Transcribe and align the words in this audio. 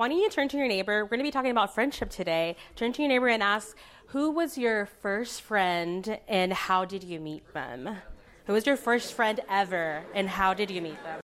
why 0.00 0.08
don't 0.08 0.16
you 0.16 0.30
turn 0.30 0.48
to 0.48 0.56
your 0.56 0.66
neighbor? 0.66 1.04
We're 1.04 1.10
going 1.10 1.18
to 1.18 1.24
be 1.24 1.30
talking 1.30 1.50
about 1.50 1.74
friendship 1.74 2.08
today. 2.08 2.56
Turn 2.74 2.90
to 2.94 3.02
your 3.02 3.10
neighbor 3.10 3.28
and 3.28 3.42
ask, 3.42 3.76
who 4.06 4.30
was 4.30 4.56
your 4.56 4.86
first 4.86 5.42
friend 5.42 6.18
and 6.26 6.54
how 6.54 6.86
did 6.86 7.04
you 7.04 7.20
meet 7.20 7.52
them? 7.52 7.98
Who 8.46 8.54
was 8.54 8.64
your 8.66 8.78
first 8.78 9.12
friend 9.12 9.40
ever 9.46 10.02
and 10.14 10.26
how 10.26 10.54
did 10.54 10.70
you 10.70 10.80
meet 10.80 10.96
them? 11.04 11.20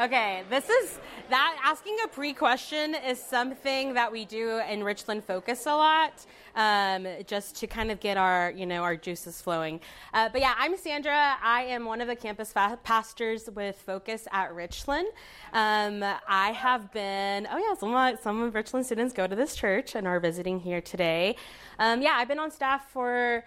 Okay, 0.00 0.44
this 0.48 0.66
is 0.70 0.98
that 1.28 1.60
asking 1.62 1.94
a 2.02 2.08
pre 2.08 2.32
question 2.32 2.94
is 2.94 3.22
something 3.22 3.92
that 3.92 4.10
we 4.10 4.24
do 4.24 4.58
in 4.66 4.82
Richland 4.82 5.22
Focus 5.22 5.66
a 5.66 5.74
lot, 5.74 6.24
um, 6.56 7.06
just 7.26 7.56
to 7.56 7.66
kind 7.66 7.90
of 7.90 8.00
get 8.00 8.16
our 8.16 8.50
you 8.56 8.64
know 8.64 8.82
our 8.82 8.96
juices 8.96 9.42
flowing. 9.42 9.78
Uh, 10.14 10.30
but 10.32 10.40
yeah, 10.40 10.54
I'm 10.56 10.74
Sandra. 10.78 11.36
I 11.42 11.64
am 11.64 11.84
one 11.84 12.00
of 12.00 12.08
the 12.08 12.16
campus 12.16 12.50
fa- 12.50 12.78
pastors 12.82 13.50
with 13.54 13.76
Focus 13.76 14.26
at 14.32 14.54
Richland. 14.54 15.08
Um, 15.52 16.02
I 16.26 16.52
have 16.52 16.90
been 16.92 17.46
oh 17.52 17.58
yeah, 17.58 17.74
some 17.78 17.94
of, 17.94 18.20
some 18.20 18.40
of 18.40 18.54
Richland 18.54 18.86
students 18.86 19.12
go 19.12 19.26
to 19.26 19.36
this 19.36 19.54
church 19.54 19.94
and 19.94 20.06
are 20.06 20.18
visiting 20.18 20.60
here 20.60 20.80
today. 20.80 21.36
Um, 21.78 22.00
yeah, 22.00 22.12
I've 22.14 22.28
been 22.28 22.38
on 22.38 22.50
staff 22.50 22.90
for 22.90 23.44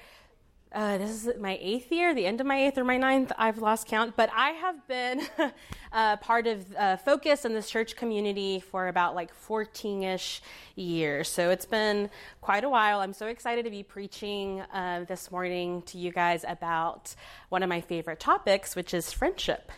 uh, 0.74 0.98
this 0.98 1.12
is 1.12 1.40
my 1.40 1.58
eighth 1.62 1.92
year, 1.92 2.16
the 2.16 2.26
end 2.26 2.42
of 2.42 2.48
my 2.48 2.66
eighth 2.66 2.78
or 2.78 2.84
my 2.84 2.98
ninth, 2.98 3.32
I've 3.38 3.60
lost 3.60 3.88
count, 3.88 4.16
but 4.16 4.30
I 4.36 4.50
have 4.52 4.88
been 4.88 5.22
uh, 5.92 6.18
part 6.18 6.48
of 6.48 6.66
uh, 6.76 6.98
Focus 6.98 7.46
in 7.46 7.54
this 7.54 7.70
church 7.70 7.96
community 7.96 8.60
for 8.60 8.88
about 8.88 9.14
like 9.14 9.34
14 9.34 10.04
ish 10.04 10.42
years. 10.76 11.30
So 11.30 11.52
it's 11.52 11.66
been 11.66 12.10
quite 12.42 12.64
a 12.64 12.70
while. 12.70 13.02
I'm 13.02 13.14
so 13.14 13.28
excited 13.28 13.66
to 13.66 13.72
be 13.72 13.84
preaching 13.84 14.62
uh, 14.74 15.06
this 15.08 15.32
morning 15.32 15.84
to 15.84 15.98
you 16.00 16.12
guys 16.12 16.44
about 16.48 17.14
one 17.50 17.62
of 17.62 17.70
my 17.70 17.82
favorite 17.82 18.20
topics, 18.20 18.76
which 18.76 18.94
is 18.94 19.14
friendship. 19.14 19.72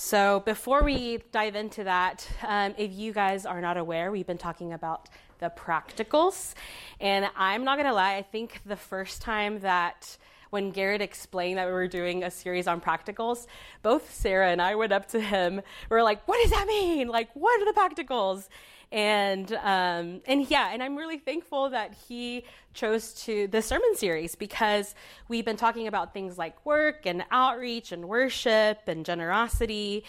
So 0.00 0.44
before 0.46 0.84
we 0.84 1.18
dive 1.32 1.56
into 1.56 1.82
that, 1.82 2.24
um, 2.46 2.72
if 2.78 2.92
you 2.92 3.12
guys 3.12 3.44
are 3.44 3.60
not 3.60 3.76
aware, 3.76 4.12
we've 4.12 4.28
been 4.28 4.38
talking 4.38 4.72
about 4.72 5.08
the 5.40 5.50
practicals. 5.50 6.54
And 7.00 7.28
I'm 7.36 7.64
not 7.64 7.78
going 7.78 7.88
to 7.88 7.94
lie, 7.94 8.14
I 8.14 8.22
think 8.22 8.60
the 8.64 8.76
first 8.76 9.20
time 9.20 9.58
that 9.58 10.16
when 10.50 10.70
Garrett 10.70 11.02
explained 11.02 11.58
that 11.58 11.66
we 11.66 11.72
were 11.72 11.88
doing 11.88 12.22
a 12.22 12.30
series 12.30 12.68
on 12.68 12.80
practicals, 12.80 13.48
both 13.82 14.14
Sarah 14.14 14.52
and 14.52 14.62
I 14.62 14.76
went 14.76 14.92
up 14.92 15.08
to 15.08 15.20
him. 15.20 15.56
We 15.56 15.94
were 15.96 16.04
like, 16.04 16.26
"What 16.28 16.40
does 16.42 16.52
that 16.52 16.68
mean? 16.68 17.08
Like, 17.08 17.30
what 17.34 17.60
are 17.60 17.64
the 17.64 17.72
practicals?" 17.72 18.48
And 18.90 19.52
um, 19.52 20.22
and 20.26 20.48
yeah, 20.48 20.70
and 20.72 20.82
I'm 20.82 20.96
really 20.96 21.18
thankful 21.18 21.70
that 21.70 21.94
he 22.08 22.44
chose 22.72 23.12
to 23.24 23.46
the 23.48 23.60
sermon 23.60 23.94
series 23.96 24.34
because 24.34 24.94
we've 25.28 25.44
been 25.44 25.56
talking 25.56 25.86
about 25.86 26.14
things 26.14 26.38
like 26.38 26.64
work 26.64 27.04
and 27.04 27.24
outreach 27.30 27.92
and 27.92 28.08
worship 28.08 28.80
and 28.86 29.04
generosity, 29.04 30.04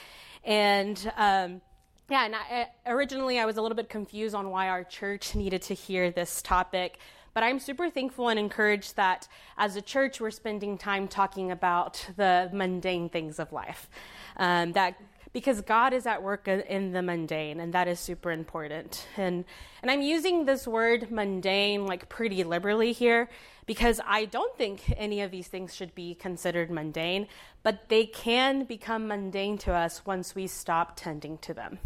and 0.46 1.12
um, 1.18 1.62
yeah, 2.10 2.26
and 2.26 2.36
I, 2.36 2.70
originally 2.86 3.38
I 3.38 3.46
was 3.46 3.58
a 3.58 3.62
little 3.62 3.76
bit 3.76 3.90
confused 3.90 4.34
on 4.34 4.50
why 4.50 4.70
our 4.70 4.86
church 4.86 5.36
needed 5.36 5.62
to 5.64 5.74
hear 5.74 6.10
this 6.10 6.42
topic 6.42 7.00
but 7.34 7.44
I'm 7.44 7.60
super 7.60 7.90
thankful 7.90 8.30
and 8.30 8.40
encouraged 8.40 8.96
that 8.96 9.28
as 9.58 9.76
a 9.76 9.82
church, 9.82 10.20
we're 10.20 10.32
spending 10.32 10.78
time 10.78 11.08
talking 11.08 11.52
about 11.52 12.06
the 12.16 12.50
mundane 12.52 13.10
things 13.10 13.40
of 13.40 13.54
life. 13.54 13.90
Um, 14.38 14.74
that 14.74 14.96
because 15.32 15.62
God 15.62 15.94
is 15.94 16.06
at 16.06 16.24
work 16.24 16.48
in 16.48 16.92
the 16.92 17.02
mundane, 17.02 17.60
and 17.60 17.74
that 17.74 17.88
is 17.88 18.00
super 18.00 18.32
important. 18.32 19.08
And 19.18 19.46
and 19.82 19.92
I'm 19.92 20.02
using 20.02 20.46
this 20.46 20.68
word 20.68 21.12
mundane 21.12 21.86
like 21.86 22.10
pretty 22.10 22.44
liberally 22.44 22.92
here 22.92 23.30
because 23.66 24.02
I 24.06 24.26
don't 24.26 24.58
think 24.58 24.82
any 24.98 25.22
of 25.22 25.30
these 25.30 25.48
things 25.48 25.76
should 25.76 25.94
be 25.94 26.16
considered 26.16 26.72
mundane, 26.72 27.28
but 27.62 27.88
they 27.90 28.06
can 28.06 28.64
become 28.64 29.08
mundane 29.08 29.58
to 29.60 29.74
us 29.74 30.06
once 30.06 30.34
we 30.34 30.48
stop 30.48 30.94
tending 30.96 31.38
to 31.40 31.54
them. 31.54 31.80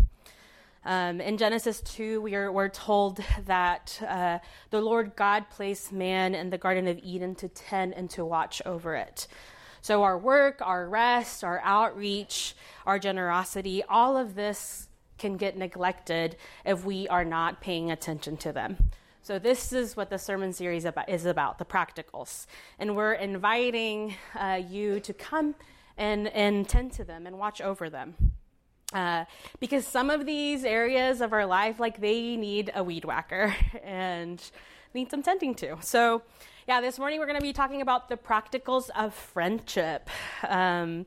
Um, 0.86 1.22
in 1.22 1.38
Genesis 1.38 1.80
2, 1.82 2.22
we 2.22 2.36
are, 2.36 2.52
we're 2.52 2.70
told 2.70 3.22
that 3.46 4.02
uh, 4.08 4.40
the 4.70 4.82
Lord 4.82 5.16
God 5.16 5.50
placed 5.50 5.94
man 5.94 6.36
in 6.36 6.50
the 6.50 6.58
Garden 6.58 6.88
of 6.88 7.00
Eden 7.02 7.36
to 7.36 7.48
tend 7.48 7.94
and 7.94 8.10
to 8.12 8.26
watch 8.26 8.62
over 8.66 8.96
it. 8.96 9.28
So, 9.84 10.04
our 10.04 10.18
work, 10.18 10.62
our 10.62 10.88
rest, 10.88 11.44
our 11.44 11.60
outreach, 11.60 12.56
our 12.86 12.98
generosity, 12.98 13.84
all 13.84 14.16
of 14.16 14.34
this 14.34 14.88
can 15.18 15.36
get 15.36 15.58
neglected 15.58 16.38
if 16.64 16.86
we 16.86 17.06
are 17.10 17.26
not 17.26 17.60
paying 17.60 17.92
attention 17.92 18.38
to 18.38 18.54
them. 18.54 18.78
So, 19.24 19.40
this 19.40 19.74
is 19.74 19.98
what 19.98 20.10
the 20.10 20.18
sermon 20.18 20.54
series 20.54 20.86
is 21.10 21.26
about 21.26 21.60
the 21.60 21.66
practicals. 21.66 22.46
And 22.80 22.96
we're 22.96 23.12
inviting 23.12 24.16
uh, 24.40 24.62
you 24.66 25.02
to 25.02 25.12
come 25.12 25.54
and, 25.98 26.30
and 26.30 26.68
tend 26.70 26.94
to 26.94 27.04
them 27.04 27.28
and 27.28 27.38
watch 27.38 27.60
over 27.60 27.90
them. 27.90 28.16
Uh, 28.94 29.26
because 29.60 29.86
some 29.86 30.10
of 30.10 30.26
these 30.26 30.64
areas 30.64 31.20
of 31.20 31.34
our 31.34 31.46
life, 31.46 31.82
like 31.82 32.00
they 32.00 32.38
need 32.38 32.72
a 32.74 32.82
weed 32.82 33.04
whacker 33.04 33.54
and 33.84 34.42
need 34.94 35.12
some 35.12 35.22
tending 35.22 35.54
to. 35.56 35.76
So, 35.82 36.22
yeah, 36.68 36.80
this 36.80 36.98
morning 36.98 37.20
we're 37.20 37.26
going 37.26 37.40
to 37.40 37.44
be 37.44 37.52
talking 37.52 37.82
about 37.82 38.08
the 38.08 38.16
practicals 38.16 38.90
of 38.96 39.14
friendship. 39.14 40.10
Um, 40.48 41.06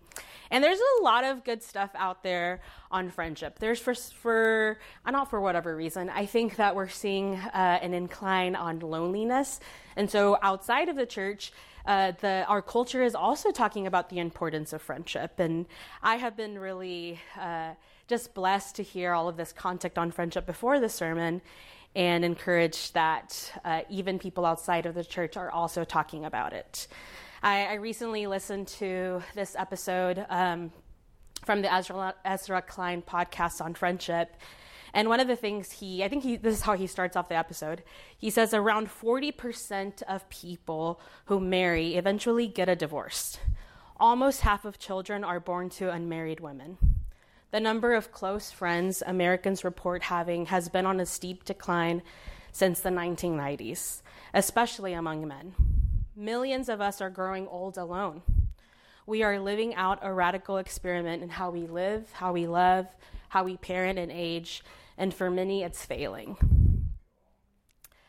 and 0.50 0.62
there's 0.62 0.78
a 0.78 1.02
lot 1.02 1.24
of 1.24 1.44
good 1.44 1.62
stuff 1.62 1.90
out 1.94 2.22
there 2.22 2.60
on 2.90 3.10
friendship. 3.10 3.58
There's 3.58 3.80
for, 3.80 3.94
for 3.94 4.78
uh, 5.04 5.10
not 5.10 5.30
for 5.30 5.40
whatever 5.40 5.74
reason, 5.74 6.10
I 6.10 6.26
think 6.26 6.56
that 6.56 6.76
we're 6.76 6.88
seeing 6.88 7.36
uh, 7.36 7.78
an 7.80 7.94
incline 7.94 8.54
on 8.54 8.80
loneliness. 8.80 9.58
And 9.96 10.10
so 10.10 10.38
outside 10.42 10.90
of 10.90 10.96
the 10.96 11.06
church, 11.06 11.52
uh, 11.86 12.12
the, 12.20 12.44
our 12.48 12.60
culture 12.60 13.02
is 13.02 13.14
also 13.14 13.50
talking 13.50 13.86
about 13.86 14.10
the 14.10 14.18
importance 14.18 14.74
of 14.74 14.82
friendship. 14.82 15.40
And 15.40 15.66
I 16.02 16.16
have 16.16 16.36
been 16.36 16.58
really 16.58 17.18
uh, 17.40 17.72
just 18.08 18.34
blessed 18.34 18.76
to 18.76 18.82
hear 18.82 19.12
all 19.12 19.26
of 19.28 19.36
this 19.38 19.52
content 19.52 19.96
on 19.96 20.10
friendship 20.10 20.44
before 20.44 20.80
the 20.80 20.88
sermon 20.90 21.40
and 21.94 22.24
encourage 22.24 22.92
that 22.92 23.52
uh, 23.64 23.82
even 23.88 24.18
people 24.18 24.44
outside 24.44 24.86
of 24.86 24.94
the 24.94 25.04
church 25.04 25.36
are 25.36 25.50
also 25.50 25.84
talking 25.84 26.24
about 26.24 26.52
it. 26.52 26.88
I, 27.42 27.66
I 27.66 27.74
recently 27.74 28.26
listened 28.26 28.68
to 28.68 29.22
this 29.34 29.54
episode 29.56 30.24
um, 30.28 30.72
from 31.44 31.62
the 31.62 31.72
Ezra, 31.72 32.14
Ezra 32.24 32.62
Klein 32.62 33.02
podcast 33.02 33.60
on 33.60 33.74
friendship. 33.74 34.36
And 34.92 35.08
one 35.08 35.20
of 35.20 35.28
the 35.28 35.36
things 35.36 35.70
he, 35.72 36.02
I 36.02 36.08
think 36.08 36.22
he, 36.22 36.36
this 36.36 36.56
is 36.56 36.62
how 36.62 36.74
he 36.74 36.86
starts 36.86 37.16
off 37.16 37.28
the 37.28 37.36
episode. 37.36 37.82
He 38.16 38.30
says 38.30 38.54
around 38.54 38.88
40% 38.88 40.02
of 40.04 40.28
people 40.30 41.00
who 41.26 41.38
marry 41.38 41.96
eventually 41.96 42.48
get 42.48 42.68
a 42.68 42.74
divorce. 42.74 43.38
Almost 43.98 44.40
half 44.40 44.64
of 44.64 44.78
children 44.78 45.22
are 45.22 45.40
born 45.40 45.68
to 45.70 45.90
unmarried 45.90 46.40
women. 46.40 46.78
The 47.52 47.60
number 47.60 47.94
of 47.94 48.10
close 48.10 48.50
friends 48.50 49.04
Americans 49.06 49.62
report 49.62 50.02
having 50.02 50.46
has 50.46 50.68
been 50.68 50.84
on 50.84 50.98
a 50.98 51.06
steep 51.06 51.44
decline 51.44 52.02
since 52.50 52.80
the 52.80 52.90
1990s, 52.90 54.02
especially 54.34 54.92
among 54.94 55.28
men. 55.28 55.54
Millions 56.16 56.68
of 56.68 56.80
us 56.80 57.00
are 57.00 57.08
growing 57.08 57.46
old 57.46 57.78
alone. 57.78 58.22
We 59.06 59.22
are 59.22 59.38
living 59.38 59.76
out 59.76 60.00
a 60.02 60.12
radical 60.12 60.56
experiment 60.58 61.22
in 61.22 61.28
how 61.28 61.50
we 61.50 61.68
live, 61.68 62.10
how 62.12 62.32
we 62.32 62.48
love, 62.48 62.88
how 63.28 63.44
we 63.44 63.56
parent 63.56 63.98
and 63.98 64.10
age, 64.10 64.64
and 64.98 65.14
for 65.14 65.30
many, 65.30 65.62
it's 65.62 65.86
failing. 65.86 66.55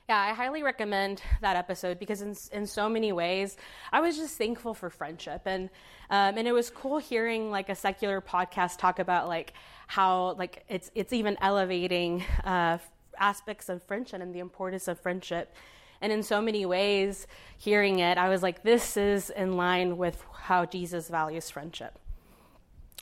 Yeah, 0.09 0.21
I 0.21 0.31
highly 0.31 0.63
recommend 0.63 1.21
that 1.41 1.57
episode 1.57 1.99
because 1.99 2.21
in, 2.21 2.33
in 2.53 2.65
so 2.65 2.87
many 2.87 3.11
ways, 3.11 3.57
I 3.91 3.99
was 3.99 4.15
just 4.15 4.37
thankful 4.37 4.73
for 4.73 4.89
friendship, 4.89 5.41
and 5.45 5.69
um, 6.09 6.37
and 6.37 6.47
it 6.47 6.53
was 6.53 6.69
cool 6.69 6.97
hearing 6.97 7.51
like 7.51 7.67
a 7.67 7.75
secular 7.75 8.21
podcast 8.21 8.77
talk 8.77 8.99
about 8.99 9.27
like 9.27 9.51
how 9.87 10.35
like 10.37 10.63
it's 10.69 10.89
it's 10.95 11.11
even 11.11 11.35
elevating 11.41 12.23
uh, 12.45 12.77
aspects 13.19 13.67
of 13.67 13.83
friendship 13.83 14.21
and 14.21 14.33
the 14.33 14.39
importance 14.39 14.87
of 14.87 14.97
friendship. 14.97 15.53
And 15.99 16.13
in 16.13 16.23
so 16.23 16.41
many 16.41 16.65
ways, 16.65 17.27
hearing 17.57 17.99
it, 17.99 18.17
I 18.17 18.29
was 18.29 18.41
like, 18.41 18.63
this 18.63 18.95
is 18.95 19.29
in 19.29 19.57
line 19.57 19.97
with 19.97 20.23
how 20.31 20.63
Jesus 20.63 21.09
values 21.09 21.49
friendship. 21.49 21.99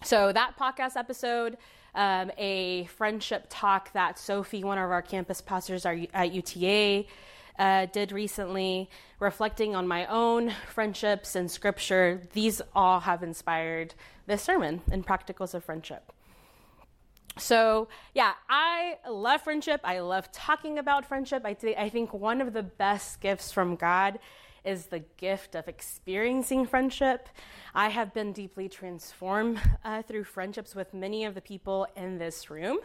So 0.03 0.31
that 0.31 0.57
podcast 0.57 0.95
episode 0.95 1.57
um, 1.95 2.31
a 2.37 2.85
friendship 2.85 3.47
talk 3.49 3.91
that 3.93 4.19
Sophie, 4.19 4.63
one 4.63 4.77
of 4.77 4.91
our 4.91 5.01
campus 5.01 5.41
pastors 5.41 5.85
at 5.85 6.31
UTA, 6.31 7.05
uh, 7.57 7.85
did 7.87 8.11
recently, 8.11 8.89
reflecting 9.19 9.75
on 9.75 9.87
my 9.87 10.05
own 10.07 10.51
friendships 10.67 11.35
and 11.35 11.49
scripture. 11.49 12.21
These 12.33 12.61
all 12.75 13.01
have 13.01 13.23
inspired 13.23 13.93
this 14.27 14.41
sermon 14.41 14.81
and 14.91 15.05
practicals 15.05 15.53
of 15.53 15.63
friendship. 15.63 16.11
So, 17.37 17.89
yeah, 18.13 18.33
I 18.49 18.97
love 19.09 19.41
friendship. 19.41 19.81
I 19.83 19.99
love 19.99 20.31
talking 20.31 20.79
about 20.79 21.05
friendship. 21.05 21.43
I, 21.45 21.53
th- 21.53 21.77
I 21.77 21.89
think 21.89 22.13
one 22.13 22.39
of 22.39 22.53
the 22.53 22.63
best 22.63 23.19
gifts 23.19 23.51
from 23.51 23.75
God 23.75 24.19
is 24.65 24.87
the 24.87 24.99
gift 25.17 25.55
of 25.55 25.67
experiencing 25.67 26.65
friendship. 26.65 27.29
I 27.73 27.89
have 27.89 28.13
been 28.13 28.33
deeply 28.33 28.67
transformed 28.67 29.59
uh, 29.83 30.01
through 30.01 30.23
friendships 30.23 30.75
with 30.75 30.93
many 30.93 31.25
of 31.25 31.35
the 31.35 31.41
people 31.41 31.87
in 31.95 32.17
this 32.17 32.49
room. 32.49 32.79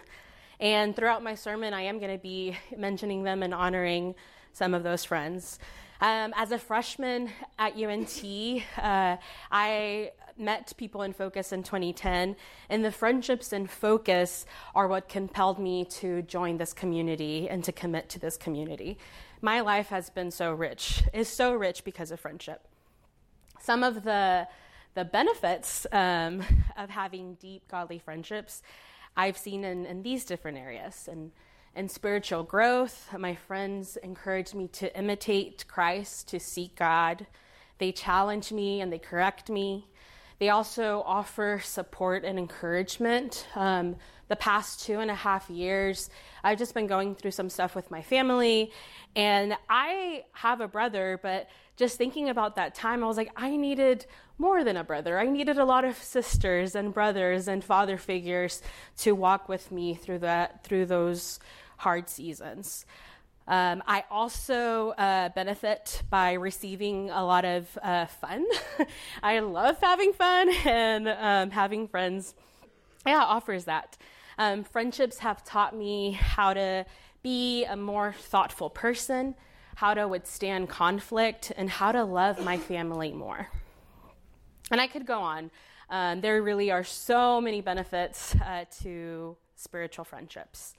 And 0.61 0.95
throughout 0.95 1.23
my 1.23 1.35
sermon, 1.35 1.73
I 1.73 1.83
am 1.83 1.99
going 1.99 2.13
to 2.13 2.23
be 2.23 2.57
mentioning 2.77 3.23
them 3.23 3.43
and 3.43 3.55
honoring 3.55 4.15
some 4.53 4.75
of 4.75 4.83
those 4.83 5.05
friends. 5.05 5.59
Um, 6.03 6.33
as 6.35 6.51
a 6.51 6.59
freshman 6.59 7.31
at 7.59 7.77
UNT, 7.77 8.25
uh, 8.79 9.17
I 9.53 10.13
met 10.39 10.73
people 10.79 11.03
in 11.03 11.13
Focus 11.13 11.53
in 11.53 11.63
2010, 11.63 12.37
and 12.71 12.83
the 12.83 12.91
friendships 12.91 13.53
in 13.53 13.67
Focus 13.67 14.47
are 14.75 14.89
what 14.89 15.11
compelled 15.11 15.59
me 15.59 15.85
to 15.85 16.23
join 16.23 16.57
this 16.57 16.73
community 16.73 17.51
and 17.51 17.63
to 17.65 17.73
commit 17.73 18.09
to 18.11 18.19
this 18.19 18.39
community. 18.39 18.97
My 19.43 19.61
life 19.61 19.89
has 19.89 20.09
been 20.09 20.31
so 20.31 20.55
rich, 20.55 21.03
is 21.13 21.29
so 21.29 21.53
rich 21.53 21.85
because 21.85 22.11
of 22.11 22.19
friendship. 22.19 22.67
Some 23.61 23.83
of 23.83 24.05
the 24.05 24.49
the 24.95 25.05
benefits 25.05 25.87
um, 25.93 26.43
of 26.77 26.91
having 26.91 27.35
deep 27.35 27.69
godly 27.69 27.99
friendships 27.99 28.61
I've 29.17 29.39
seen 29.39 29.65
in, 29.65 29.87
in 29.87 30.03
these 30.03 30.25
different 30.25 30.59
areas. 30.59 31.09
And 31.11 31.31
in 31.75 31.89
spiritual 31.89 32.43
growth, 32.43 33.09
my 33.17 33.35
friends 33.35 33.97
encourage 33.99 34.55
me 34.55 34.69
to 34.69 34.97
imitate 34.99 35.67
Christ, 35.69 36.29
to 36.29 36.41
seek 36.41 36.77
God. 36.77 37.27
They 37.79 37.93
challenge 37.93 38.53
me 38.53 38.81
and 38.81 38.93
they 38.93 38.99
correct 38.99 39.49
me. 39.49 39.87
They 40.41 40.49
also 40.49 41.03
offer 41.07 41.61
support 41.63 42.25
and 42.25 42.39
encouragement. 42.39 43.47
Um, 43.55 43.97
the 44.29 44.37
past 44.37 44.85
two 44.85 45.01
and 45.01 45.11
a 45.11 45.15
half 45.15 45.51
years, 45.51 46.09
I've 46.43 46.59
just 46.59 46.73
been 46.73 46.87
going 46.87 47.15
through 47.15 47.33
some 47.33 47.51
stuff 47.51 47.75
with 47.75 47.91
my 47.91 48.01
family, 48.01 48.73
and 49.17 49.55
I 49.69 50.25
have 50.33 50.61
a 50.61 50.69
brother, 50.69 51.19
but 51.23 51.49
just 51.81 51.97
thinking 51.97 52.29
about 52.29 52.57
that 52.57 52.75
time, 52.75 53.03
I 53.03 53.07
was 53.07 53.17
like, 53.17 53.33
I 53.35 53.57
needed 53.57 54.05
more 54.37 54.63
than 54.63 54.77
a 54.77 54.85
brother. 54.85 55.19
I 55.19 55.25
needed 55.25 55.57
a 55.57 55.65
lot 55.65 55.85
of 55.87 55.97
sisters 55.97 56.75
and 56.75 56.93
brothers 56.93 57.49
and 57.49 57.65
father 57.65 57.97
figures 57.97 58.63
to 58.99 59.13
walk 59.13 59.49
with 59.49 59.73
me 59.73 59.95
through 59.95 60.19
that 60.19 60.63
through 60.63 60.87
those 60.87 61.41
hard 61.79 62.11
seasons. 62.11 62.85
Um, 63.49 63.83
I 63.87 64.05
also 64.11 64.91
uh, 64.91 65.31
benefit 65.31 66.03
by 66.11 66.35
receiving 66.35 67.09
a 67.09 67.25
lot 67.25 67.47
of 67.47 67.79
uh, 67.83 68.07
fun. 68.07 68.45
I 69.23 69.41
love 69.41 69.79
having 69.81 70.13
fun, 70.13 70.51
and 70.67 71.09
um, 71.09 71.51
having 71.51 71.89
friends, 71.89 72.35
yeah, 73.07 73.25
offers 73.25 73.65
that. 73.65 73.97
Um, 74.37 74.65
friendships 74.65 75.19
have 75.19 75.43
taught 75.45 75.75
me 75.75 76.13
how 76.13 76.53
to 76.53 76.85
be 77.23 77.65
a 77.65 77.77
more 77.77 78.15
thoughtful 78.19 78.69
person, 78.69 79.35
how 79.81 79.95
to 79.95 80.07
withstand 80.07 80.69
conflict, 80.69 81.51
and 81.57 81.71
how 81.71 81.91
to 81.91 82.05
love 82.05 82.45
my 82.45 82.59
family 82.59 83.13
more. 83.13 83.49
And 84.71 84.79
I 84.79 84.87
could 84.87 85.07
go 85.07 85.21
on. 85.21 85.51
Um, 85.89 86.21
there 86.21 86.43
really 86.43 86.71
are 86.71 86.85
so 86.85 87.41
many 87.41 87.63
benefits 87.63 88.35
uh, 88.45 88.67
to 88.83 89.39
spiritual 89.57 90.05
friendships. 90.05 90.75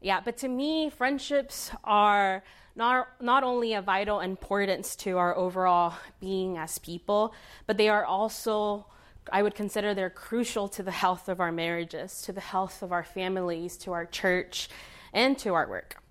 Yeah, 0.00 0.20
but 0.24 0.36
to 0.38 0.48
me, 0.48 0.90
friendships 0.90 1.70
are 1.84 2.42
not, 2.74 3.06
not 3.20 3.44
only 3.44 3.74
a 3.74 3.82
vital 3.82 4.18
importance 4.18 4.96
to 4.96 5.16
our 5.16 5.36
overall 5.36 5.94
being 6.18 6.58
as 6.58 6.76
people, 6.78 7.32
but 7.68 7.76
they 7.76 7.88
are 7.88 8.04
also, 8.04 8.84
I 9.32 9.44
would 9.44 9.54
consider 9.54 9.94
they're 9.94 10.10
crucial 10.10 10.66
to 10.70 10.82
the 10.82 10.90
health 10.90 11.28
of 11.28 11.38
our 11.38 11.52
marriages, 11.52 12.20
to 12.22 12.32
the 12.32 12.40
health 12.40 12.82
of 12.82 12.90
our 12.90 13.04
families, 13.04 13.76
to 13.84 13.92
our 13.92 14.06
church, 14.06 14.68
and 15.12 15.38
to 15.38 15.54
our 15.54 15.68
work. 15.68 16.02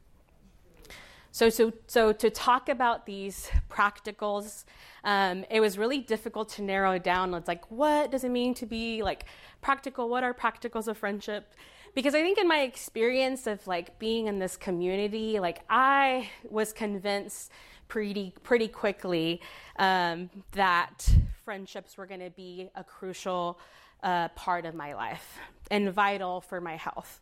So, 1.32 1.50
so, 1.50 1.72
so 1.88 2.12
to 2.12 2.30
talk 2.30 2.70
about 2.70 3.06
these 3.06 3.50
practicals, 3.70 4.66
um, 5.04 5.46
it 5.50 5.60
was 5.60 5.78
really 5.78 6.00
difficult 6.00 6.50
to 6.50 6.64
narrow 6.64 6.98
down. 6.98 7.34
It's 7.34 7.48
like, 7.48 7.70
what 7.70 8.12
does 8.12 8.24
it 8.24 8.30
mean 8.30 8.54
to 8.56 8.66
be 8.66 9.04
like 9.04 9.26
practical? 9.62 10.10
What 10.10 10.24
are 10.24 10.34
practicals 10.34 10.88
of 10.88 10.98
friendship? 10.98 11.54
because 11.96 12.16
I 12.16 12.22
think 12.22 12.38
in 12.38 12.48
my 12.48 12.62
experience 12.62 13.48
of 13.48 13.66
like 13.68 13.98
being 14.00 14.28
in 14.28 14.40
this 14.40 14.58
community, 14.58 15.40
like 15.40 15.62
I 15.70 16.30
was 16.50 16.74
convinced 16.74 17.52
pretty 17.88 18.34
pretty 18.44 18.68
quickly 18.68 19.42
um, 19.78 20.30
that 20.52 21.10
friendships 21.44 21.98
were 21.98 22.06
going 22.06 22.20
to 22.20 22.30
be 22.30 22.70
a 22.76 22.84
crucial 22.84 23.60
uh, 24.04 24.30
part 24.30 24.66
of 24.66 24.76
my 24.76 24.94
life 24.94 25.38
and 25.72 25.92
vital 25.92 26.42
for 26.42 26.62
my 26.62 26.76
health. 26.76 27.20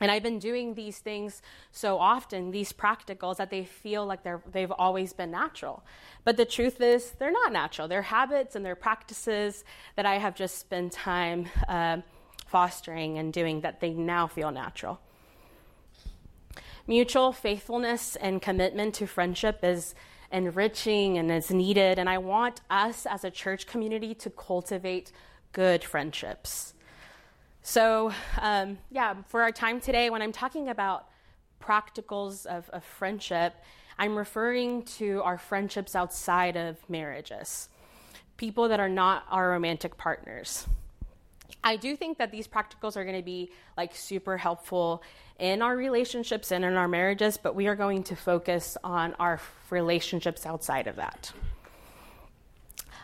And 0.00 0.10
I've 0.10 0.24
been 0.24 0.40
doing 0.40 0.74
these 0.74 0.98
things 0.98 1.40
so 1.70 1.98
often, 1.98 2.50
these 2.50 2.72
practicals, 2.72 3.36
that 3.36 3.50
they 3.50 3.64
feel 3.64 4.04
like 4.04 4.24
they're, 4.24 4.42
they've 4.50 4.72
always 4.72 5.12
been 5.12 5.30
natural. 5.30 5.84
But 6.24 6.36
the 6.36 6.44
truth 6.44 6.80
is, 6.80 7.12
they're 7.12 7.30
not 7.30 7.52
natural. 7.52 7.86
They're 7.86 8.02
habits 8.02 8.56
and 8.56 8.66
they're 8.66 8.74
practices 8.74 9.64
that 9.94 10.04
I 10.04 10.18
have 10.18 10.34
just 10.34 10.58
spent 10.58 10.92
time 10.92 11.48
uh, 11.68 11.98
fostering 12.46 13.18
and 13.18 13.32
doing 13.32 13.60
that 13.60 13.80
they 13.80 13.90
now 13.90 14.26
feel 14.26 14.50
natural. 14.50 15.00
Mutual 16.86 17.32
faithfulness 17.32 18.16
and 18.16 18.42
commitment 18.42 18.94
to 18.96 19.06
friendship 19.06 19.60
is 19.62 19.94
enriching 20.30 21.18
and 21.18 21.30
is 21.30 21.50
needed, 21.50 21.98
and 21.98 22.10
I 22.10 22.18
want 22.18 22.60
us 22.68 23.06
as 23.06 23.24
a 23.24 23.30
church 23.30 23.66
community 23.66 24.12
to 24.16 24.30
cultivate 24.30 25.12
good 25.52 25.84
friendships. 25.84 26.74
So, 27.66 28.12
um, 28.42 28.76
yeah, 28.90 29.14
for 29.28 29.40
our 29.40 29.50
time 29.50 29.80
today, 29.80 30.10
when 30.10 30.20
I'm 30.20 30.32
talking 30.32 30.68
about 30.68 31.08
practicals 31.62 32.44
of, 32.44 32.68
of 32.68 32.84
friendship, 32.84 33.54
I'm 33.98 34.16
referring 34.16 34.82
to 34.98 35.22
our 35.22 35.38
friendships 35.38 35.96
outside 35.96 36.58
of 36.58 36.78
marriages, 36.90 37.70
people 38.36 38.68
that 38.68 38.80
are 38.80 38.88
not 38.90 39.24
our 39.30 39.48
romantic 39.48 39.96
partners. 39.96 40.66
I 41.64 41.76
do 41.76 41.96
think 41.96 42.18
that 42.18 42.30
these 42.30 42.46
practicals 42.46 42.98
are 42.98 43.04
going 43.04 43.16
to 43.16 43.24
be 43.24 43.50
like 43.78 43.96
super 43.96 44.36
helpful 44.36 45.02
in 45.38 45.62
our 45.62 45.74
relationships 45.74 46.52
and 46.52 46.66
in 46.66 46.74
our 46.74 46.86
marriages, 46.86 47.38
but 47.38 47.54
we 47.54 47.66
are 47.66 47.76
going 47.76 48.02
to 48.04 48.14
focus 48.14 48.76
on 48.84 49.14
our 49.14 49.40
relationships 49.70 50.44
outside 50.44 50.86
of 50.86 50.96
that. 50.96 51.32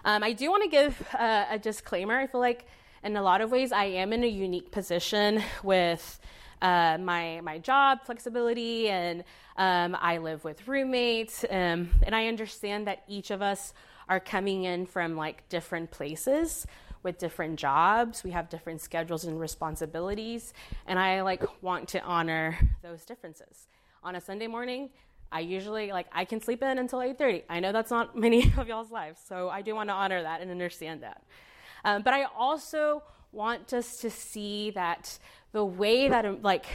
Um, 0.04 0.22
I 0.22 0.34
do 0.34 0.50
want 0.50 0.64
to 0.64 0.68
give 0.68 1.02
uh, 1.18 1.46
a 1.48 1.58
disclaimer. 1.58 2.18
I 2.18 2.26
feel 2.26 2.40
like 2.40 2.66
in 3.02 3.16
a 3.16 3.22
lot 3.22 3.40
of 3.40 3.50
ways 3.50 3.72
I 3.72 3.84
am 3.84 4.12
in 4.12 4.24
a 4.24 4.28
unique 4.28 4.70
position 4.70 5.42
with 5.62 6.20
uh, 6.62 6.98
my 7.00 7.40
my 7.40 7.58
job 7.58 8.00
flexibility, 8.04 8.88
and 8.90 9.24
um, 9.56 9.96
I 9.98 10.18
live 10.18 10.44
with 10.44 10.68
roommates, 10.68 11.44
um, 11.50 11.90
and 12.02 12.14
I 12.14 12.26
understand 12.26 12.86
that 12.86 13.02
each 13.08 13.30
of 13.30 13.40
us 13.40 13.72
are 14.08 14.20
coming 14.20 14.64
in 14.64 14.84
from 14.84 15.16
like 15.16 15.48
different 15.48 15.90
places 15.90 16.66
with 17.02 17.16
different 17.16 17.58
jobs. 17.58 18.22
We 18.22 18.32
have 18.32 18.50
different 18.50 18.82
schedules 18.82 19.24
and 19.24 19.40
responsibilities, 19.40 20.52
and 20.86 20.98
I 20.98 21.22
like 21.22 21.42
want 21.62 21.88
to 21.90 22.02
honor 22.02 22.58
those 22.82 23.06
differences. 23.06 23.68
On 24.02 24.16
a 24.16 24.20
Sunday 24.20 24.46
morning, 24.46 24.90
I 25.32 25.40
usually 25.40 25.92
like 25.92 26.08
I 26.12 26.26
can 26.26 26.42
sleep 26.42 26.62
in 26.62 26.76
until 26.76 26.98
8:30. 26.98 27.44
I 27.48 27.60
know 27.60 27.72
that's 27.72 27.90
not 27.90 28.16
many 28.26 28.52
of 28.58 28.68
y'all's 28.68 28.90
lives, 28.90 29.20
so 29.26 29.48
I 29.48 29.62
do 29.62 29.74
want 29.74 29.88
to 29.88 29.94
honor 29.94 30.22
that 30.22 30.42
and 30.42 30.50
understand 30.50 31.02
that. 31.02 31.22
Um, 31.84 32.02
but 32.02 32.14
I 32.14 32.24
also 32.36 33.02
want 33.32 33.72
us 33.72 33.98
to 33.98 34.10
see 34.10 34.70
that 34.72 35.18
the 35.52 35.64
way 35.64 36.08
that 36.08 36.24
um, 36.24 36.38
like 36.42 36.66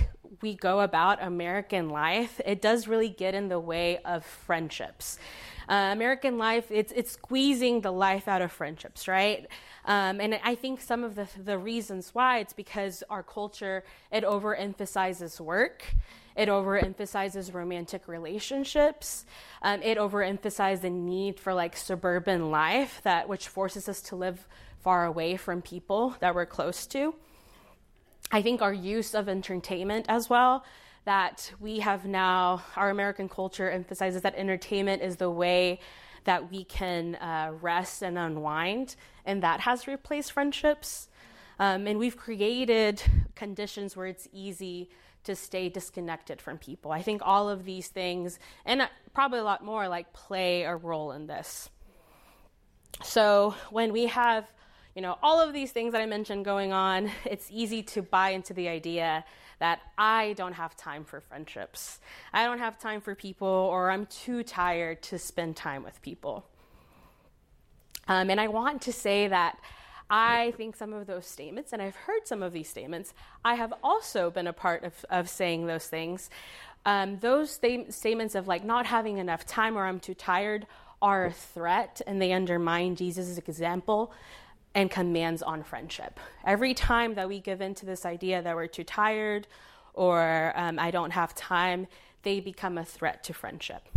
we 0.41 0.53
go 0.53 0.81
about 0.81 1.21
American 1.21 1.89
life, 1.89 2.41
it 2.45 2.61
does 2.61 2.87
really 2.87 3.09
get 3.09 3.33
in 3.33 3.47
the 3.47 3.59
way 3.59 4.00
of 4.00 4.25
friendships. 4.25 5.17
Uh, 5.67 5.89
American 5.93 6.38
life, 6.38 6.65
it's 6.69 6.91
it's 6.95 7.12
squeezing 7.12 7.81
the 7.81 7.91
life 7.91 8.27
out 8.27 8.41
of 8.41 8.51
friendships, 8.51 9.07
right? 9.07 9.47
Um, 9.85 10.19
and 10.19 10.39
I 10.43 10.55
think 10.55 10.81
some 10.81 11.03
of 11.03 11.15
the 11.15 11.27
the 11.43 11.57
reasons 11.57 12.13
why 12.13 12.39
it's 12.39 12.53
because 12.53 13.03
our 13.09 13.24
culture 13.24 13.83
it 14.12 14.24
overemphasizes 14.24 15.39
work, 15.39 15.83
it 16.35 16.50
overemphasizes 16.50 17.53
romantic 17.53 18.07
relationships, 18.07 19.25
um, 19.63 19.81
it 19.81 19.97
overemphasizes 19.97 20.81
the 20.81 20.89
need 20.89 21.39
for 21.39 21.53
like 21.53 21.75
suburban 21.75 22.51
life 22.51 23.01
that 23.03 23.27
which 23.27 23.47
forces 23.47 23.89
us 23.89 24.01
to 24.01 24.15
live 24.15 24.47
far 24.86 25.06
away 25.06 25.36
from 25.36 25.63
people 25.63 26.15
that 26.20 26.36
we're 26.36 26.46
close 26.46 26.86
to. 26.86 27.15
I 28.32 28.44
think 28.44 28.62
our 28.62 28.72
use 28.72 29.15
of 29.15 29.27
entertainment 29.27 30.06
as 30.10 30.30
well 30.30 30.63
that 31.06 31.51
we 31.60 31.80
have 31.80 32.06
now, 32.06 32.62
our 32.75 32.92
American 32.92 33.27
culture 33.27 33.70
emphasizes 33.70 34.22
that 34.22 34.36
entertainment 34.36 35.01
is 35.01 35.15
the 35.15 35.30
way 35.44 35.80
that 36.25 36.51
we 36.51 36.63
can 36.65 37.15
uh, 37.15 37.51
rest 37.62 38.04
and 38.04 38.15
unwind, 38.18 38.96
and 39.25 39.42
that 39.42 39.60
has 39.62 39.88
replaced 39.88 40.32
friendships. 40.32 41.10
Um, 41.58 41.88
and 41.88 41.98
we've 41.98 42.18
created 42.18 43.01
conditions 43.36 43.98
where 43.98 44.08
it's 44.08 44.27
easy 44.32 44.89
to 45.24 45.36
stay 45.36 45.70
disconnected 45.70 46.42
from 46.42 46.60
people. 46.60 46.92
I 46.92 47.01
think 47.01 47.22
all 47.24 47.50
of 47.50 47.65
these 47.65 47.88
things, 47.88 48.38
and 48.65 48.82
uh, 48.82 48.88
probably 49.15 49.39
a 49.39 49.44
lot 49.44 49.63
more, 49.63 49.88
like 49.88 50.13
play 50.13 50.63
a 50.63 50.75
role 50.75 51.12
in 51.12 51.25
this. 51.25 51.72
So 53.04 53.56
when 53.72 53.92
we 53.92 54.06
have, 54.08 54.46
you 54.95 55.01
know, 55.01 55.17
all 55.21 55.41
of 55.41 55.53
these 55.53 55.71
things 55.71 55.91
that 55.91 56.01
I 56.01 56.05
mentioned 56.05 56.45
going 56.45 56.71
on, 56.71 57.11
it's 57.25 57.49
easy 57.51 57.83
to 57.83 58.01
buy 58.01 58.29
into 58.29 58.53
the 58.53 58.69
idea 58.69 59.25
that 59.59 59.81
I 59.97 60.33
don't 60.33 60.53
have 60.53 60.75
time 60.75 61.03
for 61.03 61.21
friendships. 61.21 61.99
I 62.33 62.45
don't 62.45 62.59
have 62.59 62.79
time 62.79 63.01
for 63.01 63.13
people, 63.13 63.47
or 63.47 63.91
I'm 63.91 64.05
too 64.05 64.43
tired 64.43 65.01
to 65.03 65.19
spend 65.19 65.55
time 65.55 65.83
with 65.83 66.01
people. 66.01 66.45
Um, 68.07 68.29
and 68.29 68.39
I 68.39 68.47
want 68.47 68.81
to 68.83 68.93
say 68.93 69.27
that 69.27 69.59
I 70.09 70.53
think 70.57 70.75
some 70.75 70.93
of 70.93 71.07
those 71.07 71.25
statements, 71.25 71.73
and 71.73 71.81
I've 71.81 71.95
heard 71.95 72.27
some 72.27 72.43
of 72.43 72.53
these 72.53 72.69
statements, 72.69 73.13
I 73.43 73.55
have 73.55 73.73
also 73.83 74.29
been 74.29 74.47
a 74.47 74.53
part 74.53 74.83
of, 74.83 75.05
of 75.09 75.29
saying 75.29 75.67
those 75.67 75.87
things. 75.87 76.29
Um, 76.85 77.17
those 77.19 77.51
st- 77.51 77.93
statements 77.93 78.35
of 78.35 78.47
like 78.47 78.63
not 78.63 78.85
having 78.85 79.17
enough 79.17 79.45
time 79.45 79.77
or 79.77 79.85
I'm 79.85 79.99
too 79.99 80.13
tired 80.13 80.67
are 81.01 81.25
a 81.25 81.31
threat 81.31 82.01
and 82.05 82.21
they 82.21 82.31
undermine 82.31 82.95
Jesus' 82.95 83.37
example 83.39 84.13
and 84.75 84.91
commands 84.91 85.41
on 85.41 85.63
friendship. 85.63 86.20
Every 86.46 86.74
time 86.74 87.15
that 87.15 87.27
we 87.27 87.39
give 87.39 87.62
in 87.62 87.74
to 87.75 87.86
this 87.86 88.05
idea 88.05 88.41
that 88.41 88.55
we're 88.55 88.67
too 88.67 88.84
tired 88.84 89.48
or 89.94 90.51
um, 90.55 90.77
I 90.77 90.91
don't 90.91 91.12
have 91.12 91.34
time, 91.34 91.88
they 92.24 92.41
become 92.41 92.77
a 92.77 92.84
threat 92.84 93.24
to 93.24 93.34
friendship. 93.34 93.88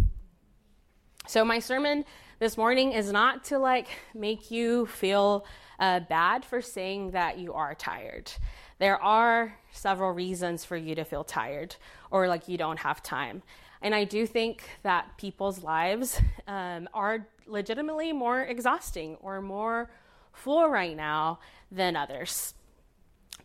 So, 1.26 1.44
my 1.44 1.58
sermon 1.58 2.04
this 2.38 2.56
morning 2.56 2.92
is 2.92 3.12
not 3.12 3.44
to 3.44 3.58
like 3.58 3.88
make 4.14 4.50
you 4.50 4.86
feel 4.86 5.44
uh, 5.80 6.00
bad 6.00 6.44
for 6.44 6.62
saying 6.62 7.10
that 7.10 7.38
you 7.38 7.52
are 7.52 7.74
tired. 7.74 8.30
There 8.78 9.02
are 9.02 9.58
several 9.72 10.12
reasons 10.12 10.64
for 10.64 10.76
you 10.76 10.94
to 10.94 11.04
feel 11.04 11.24
tired 11.24 11.74
or 12.12 12.28
like 12.28 12.48
you 12.48 12.56
don't 12.56 12.78
have 12.78 13.02
time. 13.02 13.42
And 13.82 13.94
I 13.94 14.04
do 14.04 14.26
think 14.26 14.62
that 14.84 15.18
people's 15.18 15.62
lives 15.62 16.20
um, 16.46 16.88
are 16.94 17.26
legitimately 17.46 18.12
more 18.12 18.42
exhausting 18.42 19.16
or 19.20 19.42
more 19.42 19.90
full 20.38 20.68
right 20.68 20.96
now 20.96 21.40
than 21.70 21.96
others. 21.96 22.54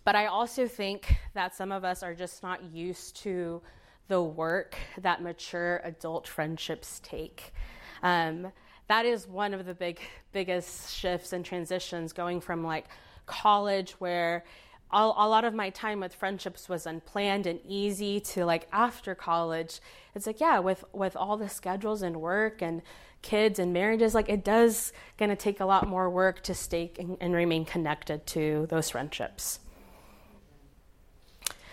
But 0.06 0.16
I 0.16 0.26
also 0.28 0.68
think 0.68 1.16
that 1.34 1.56
some 1.56 1.72
of 1.72 1.84
us 1.84 2.04
are 2.04 2.14
just 2.14 2.44
not 2.44 2.64
used 2.64 3.16
to 3.24 3.62
the 4.08 4.22
work 4.22 4.76
that 5.00 5.22
mature 5.22 5.82
adult 5.84 6.28
friendships 6.28 7.00
take. 7.04 7.54
Um, 8.02 8.52
that 8.90 9.06
is 9.06 9.28
one 9.28 9.54
of 9.54 9.66
the 9.66 9.74
big, 9.74 10.00
biggest 10.34 10.94
shifts 10.94 11.32
and 11.32 11.46
transitions 11.46 12.12
going 12.12 12.42
from 12.42 12.64
like 12.64 12.86
college, 13.26 13.92
where 13.94 14.44
a, 14.92 14.98
a 14.98 15.28
lot 15.28 15.46
of 15.46 15.54
my 15.54 15.70
time 15.70 16.02
with 16.02 16.14
friendships 16.14 16.68
was 16.68 16.86
unplanned 16.86 17.48
and 17.48 17.62
easy, 17.66 18.20
to 18.20 18.46
like 18.46 18.68
after 18.74 19.16
college, 19.16 19.80
it's 20.14 20.28
like 20.28 20.42
yeah, 20.42 20.60
with 20.60 20.84
with 20.94 21.16
all 21.16 21.38
the 21.38 21.50
schedules 21.50 22.02
and 22.02 22.18
work 22.18 22.62
and 22.62 22.82
kids 23.24 23.58
and 23.58 23.74
marriages, 23.74 24.13
like 24.13 24.30
it 24.30 24.44
does 24.44 24.94
going 25.18 25.30
to 25.30 25.36
take 25.36 25.60
a 25.60 25.65
lot 25.65 25.88
more 25.88 26.10
work 26.10 26.44
to 26.44 26.53
stay 26.53 26.92
and, 27.00 27.18
and 27.20 27.34
remain 27.34 27.65
connected 27.65 28.27
to 28.27 28.68
those 28.70 28.92
friendships. 28.92 29.60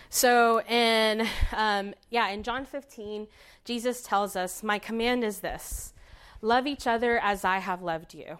So 0.09 0.61
in 0.63 1.27
um, 1.55 1.93
yeah, 2.09 2.29
in 2.29 2.43
John 2.43 2.65
15, 2.65 3.27
Jesus 3.63 4.01
tells 4.01 4.35
us, 4.35 4.63
"My 4.63 4.79
command 4.79 5.23
is 5.23 5.39
this: 5.39 5.93
love 6.41 6.65
each 6.65 6.87
other 6.87 7.19
as 7.19 7.45
I 7.45 7.59
have 7.59 7.81
loved 7.81 8.13
you. 8.13 8.39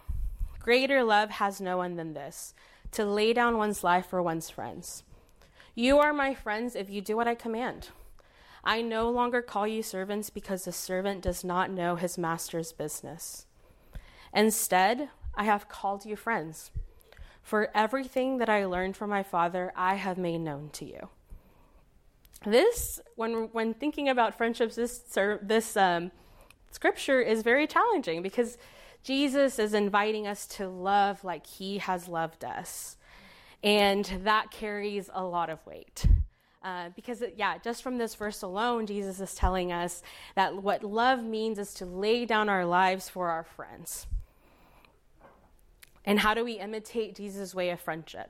Greater 0.60 1.04
love 1.04 1.30
has 1.30 1.62
no 1.62 1.78
one 1.78 1.96
than 1.96 2.14
this: 2.14 2.54
to 2.92 3.06
lay 3.06 3.32
down 3.32 3.58
one's 3.58 3.84
life 3.84 4.08
for 4.08 4.22
one's 4.22 4.50
friends. 4.50 5.04
You 5.74 6.00
are 6.00 6.12
my 6.12 6.34
friends 6.34 6.76
if 6.76 6.90
you 6.90 7.02
do 7.02 7.16
what 7.16 7.28
I 7.28 7.36
command." 7.36 7.90
I 8.64 8.82
no 8.82 9.10
longer 9.10 9.42
call 9.42 9.68
you 9.68 9.82
servants 9.82 10.30
because 10.30 10.66
the 10.66 10.72
servant 10.72 11.22
does 11.22 11.44
not 11.44 11.72
know 11.72 11.96
his 11.96 12.18
master's 12.18 12.72
business. 12.72 13.46
Instead, 14.34 15.10
I 15.36 15.46
have 15.46 15.70
called 15.70 16.06
you 16.06 16.16
friends. 16.16 16.72
For 17.42 17.70
everything 17.74 18.38
that 18.38 18.50
I 18.50 18.66
learned 18.66 18.96
from 18.96 19.10
my 19.10 19.24
Father, 19.24 19.74
I 19.76 19.96
have 19.96 20.18
made 20.18 20.40
known 20.40 20.70
to 20.74 20.86
you. 20.86 21.10
This, 22.46 23.00
when 23.16 23.50
when 23.52 23.74
thinking 23.74 24.10
about 24.10 24.38
friendships, 24.38 24.76
this 24.76 25.00
this 25.42 25.78
um, 25.78 26.12
scripture 26.72 27.22
is 27.22 27.44
very 27.44 27.68
challenging 27.68 28.22
because 28.22 28.58
Jesus 29.04 29.60
is 29.60 29.74
inviting 29.74 30.28
us 30.28 30.48
to 30.48 30.68
love 30.68 31.24
like 31.24 31.46
He 31.46 31.80
has 31.80 32.08
loved 32.08 32.44
us, 32.44 32.98
and 33.64 34.06
that 34.24 34.52
carries 34.52 35.10
a 35.14 35.24
lot 35.24 35.50
of 35.50 35.66
weight. 35.66 36.06
Uh, 36.64 36.90
because, 36.96 37.24
yeah, 37.36 37.58
just 37.58 37.82
from 37.82 37.98
this 37.98 38.14
verse 38.14 38.44
alone, 38.44 38.86
Jesus 38.86 39.20
is 39.20 39.34
telling 39.34 39.72
us 39.72 40.04
that 40.36 40.62
what 40.62 40.84
love 40.84 41.24
means 41.24 41.58
is 41.58 41.74
to 41.76 41.86
lay 41.86 42.26
down 42.26 42.50
our 42.50 42.66
lives 42.66 43.10
for 43.10 43.30
our 43.30 43.44
friends. 43.44 44.06
And 46.06 46.20
how 46.20 46.34
do 46.34 46.44
we 46.44 46.54
imitate 46.54 47.16
Jesus' 47.16 47.56
way 47.56 47.72
of 47.72 47.80
friendship? 47.80 48.30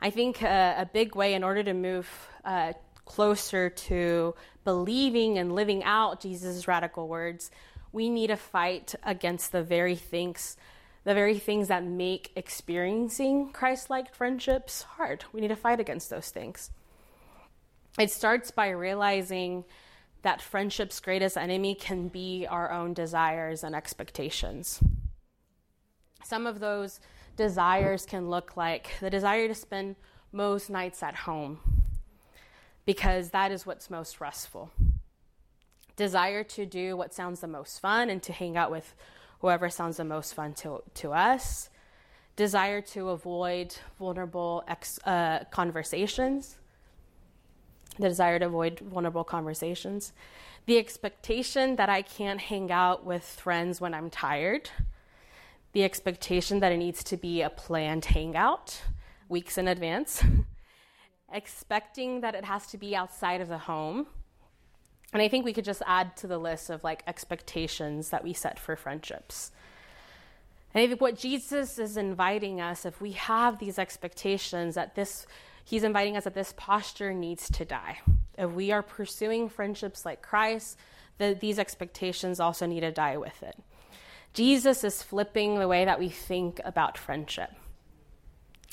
I 0.00 0.10
think 0.10 0.42
uh, 0.42 0.74
a 0.78 0.86
big 0.86 1.16
way 1.16 1.34
in 1.34 1.42
order 1.42 1.62
to 1.64 1.74
move 1.74 2.08
uh, 2.44 2.72
closer 3.04 3.70
to 3.70 4.34
believing 4.64 5.38
and 5.38 5.52
living 5.52 5.82
out 5.82 6.20
Jesus' 6.20 6.68
radical 6.68 7.08
words, 7.08 7.50
we 7.92 8.10
need 8.10 8.28
to 8.28 8.36
fight 8.36 8.94
against 9.02 9.52
the 9.52 9.62
very 9.62 9.96
things 9.96 10.56
the 11.04 11.14
very 11.14 11.36
things 11.36 11.66
that 11.66 11.82
make 11.82 12.30
experiencing 12.36 13.50
Christ-like 13.52 14.14
friendships 14.14 14.82
hard. 14.82 15.24
We 15.32 15.40
need 15.40 15.48
to 15.48 15.56
fight 15.56 15.80
against 15.80 16.10
those 16.10 16.30
things. 16.30 16.70
It 17.98 18.10
starts 18.10 18.50
by 18.50 18.70
realizing 18.70 19.64
that 20.22 20.40
friendship's 20.40 21.00
greatest 21.00 21.36
enemy 21.36 21.74
can 21.74 22.08
be 22.08 22.46
our 22.46 22.70
own 22.70 22.94
desires 22.94 23.62
and 23.64 23.74
expectations. 23.74 24.80
Some 26.24 26.46
of 26.46 26.60
those 26.60 27.00
desires 27.36 28.06
can 28.06 28.30
look 28.30 28.56
like 28.56 28.92
the 29.00 29.10
desire 29.10 29.48
to 29.48 29.54
spend 29.54 29.96
most 30.30 30.70
nights 30.70 31.02
at 31.02 31.14
home 31.14 31.60
because 32.86 33.30
that 33.30 33.52
is 33.52 33.66
what's 33.66 33.90
most 33.90 34.20
restful. 34.20 34.70
Desire 35.96 36.42
to 36.44 36.64
do 36.64 36.96
what 36.96 37.12
sounds 37.12 37.40
the 37.40 37.46
most 37.46 37.78
fun 37.78 38.08
and 38.08 38.22
to 38.22 38.32
hang 38.32 38.56
out 38.56 38.70
with 38.70 38.94
whoever 39.40 39.68
sounds 39.68 39.98
the 39.98 40.04
most 40.04 40.34
fun 40.34 40.54
to, 40.54 40.82
to 40.94 41.12
us. 41.12 41.68
Desire 42.36 42.80
to 42.80 43.10
avoid 43.10 43.76
vulnerable 43.98 44.64
ex, 44.66 44.98
uh, 45.04 45.44
conversations. 45.50 46.58
The 47.98 48.08
desire 48.08 48.38
to 48.38 48.46
avoid 48.46 48.80
vulnerable 48.80 49.24
conversations. 49.24 50.12
The 50.66 50.78
expectation 50.78 51.76
that 51.76 51.88
I 51.88 52.02
can't 52.02 52.40
hang 52.40 52.70
out 52.70 53.04
with 53.04 53.24
friends 53.24 53.80
when 53.80 53.94
I'm 53.94 54.10
tired. 54.10 54.70
The 55.72 55.84
expectation 55.84 56.60
that 56.60 56.72
it 56.72 56.78
needs 56.78 57.04
to 57.04 57.16
be 57.16 57.42
a 57.42 57.50
planned 57.50 58.06
hangout 58.06 58.82
weeks 59.28 59.58
in 59.58 59.68
advance. 59.68 60.22
expecting 61.32 62.20
that 62.20 62.34
it 62.34 62.44
has 62.44 62.66
to 62.68 62.78
be 62.78 62.94
outside 62.94 63.40
of 63.40 63.48
the 63.48 63.58
home. 63.58 64.06
And 65.12 65.20
I 65.20 65.28
think 65.28 65.44
we 65.44 65.52
could 65.52 65.64
just 65.64 65.82
add 65.86 66.16
to 66.18 66.26
the 66.26 66.38
list 66.38 66.70
of 66.70 66.84
like 66.84 67.02
expectations 67.06 68.10
that 68.10 68.24
we 68.24 68.32
set 68.32 68.58
for 68.58 68.76
friendships. 68.76 69.50
And 70.74 70.82
I 70.82 70.86
think 70.86 71.00
what 71.00 71.18
Jesus 71.18 71.78
is 71.78 71.96
inviting 71.96 72.60
us, 72.60 72.86
if 72.86 73.00
we 73.00 73.12
have 73.12 73.58
these 73.58 73.78
expectations, 73.78 74.74
that 74.74 74.94
this, 74.94 75.26
he's 75.64 75.84
inviting 75.84 76.16
us 76.16 76.24
that 76.24 76.34
this 76.34 76.54
posture 76.56 77.12
needs 77.12 77.50
to 77.50 77.64
die. 77.64 78.00
If 78.36 78.50
we 78.50 78.72
are 78.72 78.82
pursuing 78.82 79.48
friendships 79.48 80.04
like 80.04 80.22
Christ, 80.22 80.78
that 81.18 81.40
these 81.40 81.58
expectations 81.58 82.40
also 82.40 82.66
need 82.66 82.80
to 82.80 82.90
die 82.90 83.16
with 83.16 83.42
it. 83.42 83.56
Jesus 84.34 84.82
is 84.82 85.02
flipping 85.02 85.58
the 85.58 85.68
way 85.68 85.84
that 85.84 85.98
we 85.98 86.08
think 86.08 86.60
about 86.64 86.96
friendship. 86.96 87.50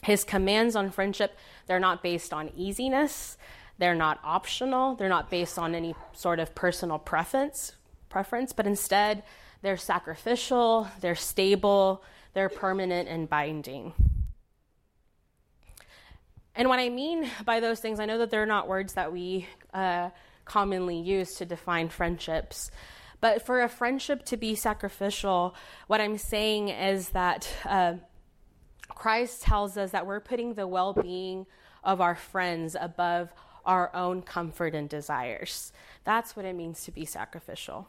His 0.03 0.23
commands 0.23 0.75
on 0.75 0.91
friendship, 0.91 1.37
they're 1.67 1.79
not 1.79 2.01
based 2.01 2.33
on 2.33 2.49
easiness, 2.55 3.37
they're 3.77 3.95
not 3.95 4.19
optional, 4.23 4.95
they're 4.95 5.09
not 5.09 5.29
based 5.29 5.59
on 5.59 5.75
any 5.75 5.95
sort 6.13 6.39
of 6.39 6.55
personal 6.55 6.97
preference, 6.99 7.73
preference, 8.07 8.53
but 8.53 8.65
instead 8.65 9.23
they're 9.61 9.77
sacrificial, 9.77 10.87
they're 11.01 11.15
stable, 11.15 12.03
they're 12.33 12.49
permanent 12.49 13.09
and 13.09 13.29
binding. 13.29 13.93
And 16.59 16.67
what 16.67 16.79
I 16.79 16.89
mean 16.89 17.25
by 17.45 17.61
those 17.61 17.79
things, 17.79 18.01
I 18.01 18.05
know 18.05 18.17
that 18.17 18.31
they're 18.31 18.45
not 18.45 18.67
words 18.67 18.95
that 18.95 19.13
we 19.13 19.47
uh, 19.73 20.09
commonly 20.43 20.99
use 20.99 21.35
to 21.35 21.45
define 21.45 21.87
friendships. 21.87 22.69
But 23.21 23.45
for 23.45 23.61
a 23.61 23.69
friendship 23.69 24.25
to 24.25 24.35
be 24.35 24.55
sacrificial, 24.55 25.55
what 25.87 26.01
I'm 26.01 26.17
saying 26.17 26.67
is 26.67 27.09
that 27.11 27.47
uh, 27.63 27.93
Christ 28.89 29.41
tells 29.41 29.77
us 29.77 29.91
that 29.91 30.05
we're 30.05 30.19
putting 30.19 30.55
the 30.55 30.67
well 30.67 30.91
being 30.91 31.45
of 31.81 32.01
our 32.01 32.15
friends 32.15 32.75
above 32.77 33.33
our 33.65 33.95
own 33.95 34.21
comfort 34.21 34.75
and 34.75 34.89
desires. 34.89 35.71
That's 36.03 36.35
what 36.35 36.43
it 36.43 36.57
means 36.57 36.83
to 36.83 36.91
be 36.91 37.05
sacrificial. 37.05 37.87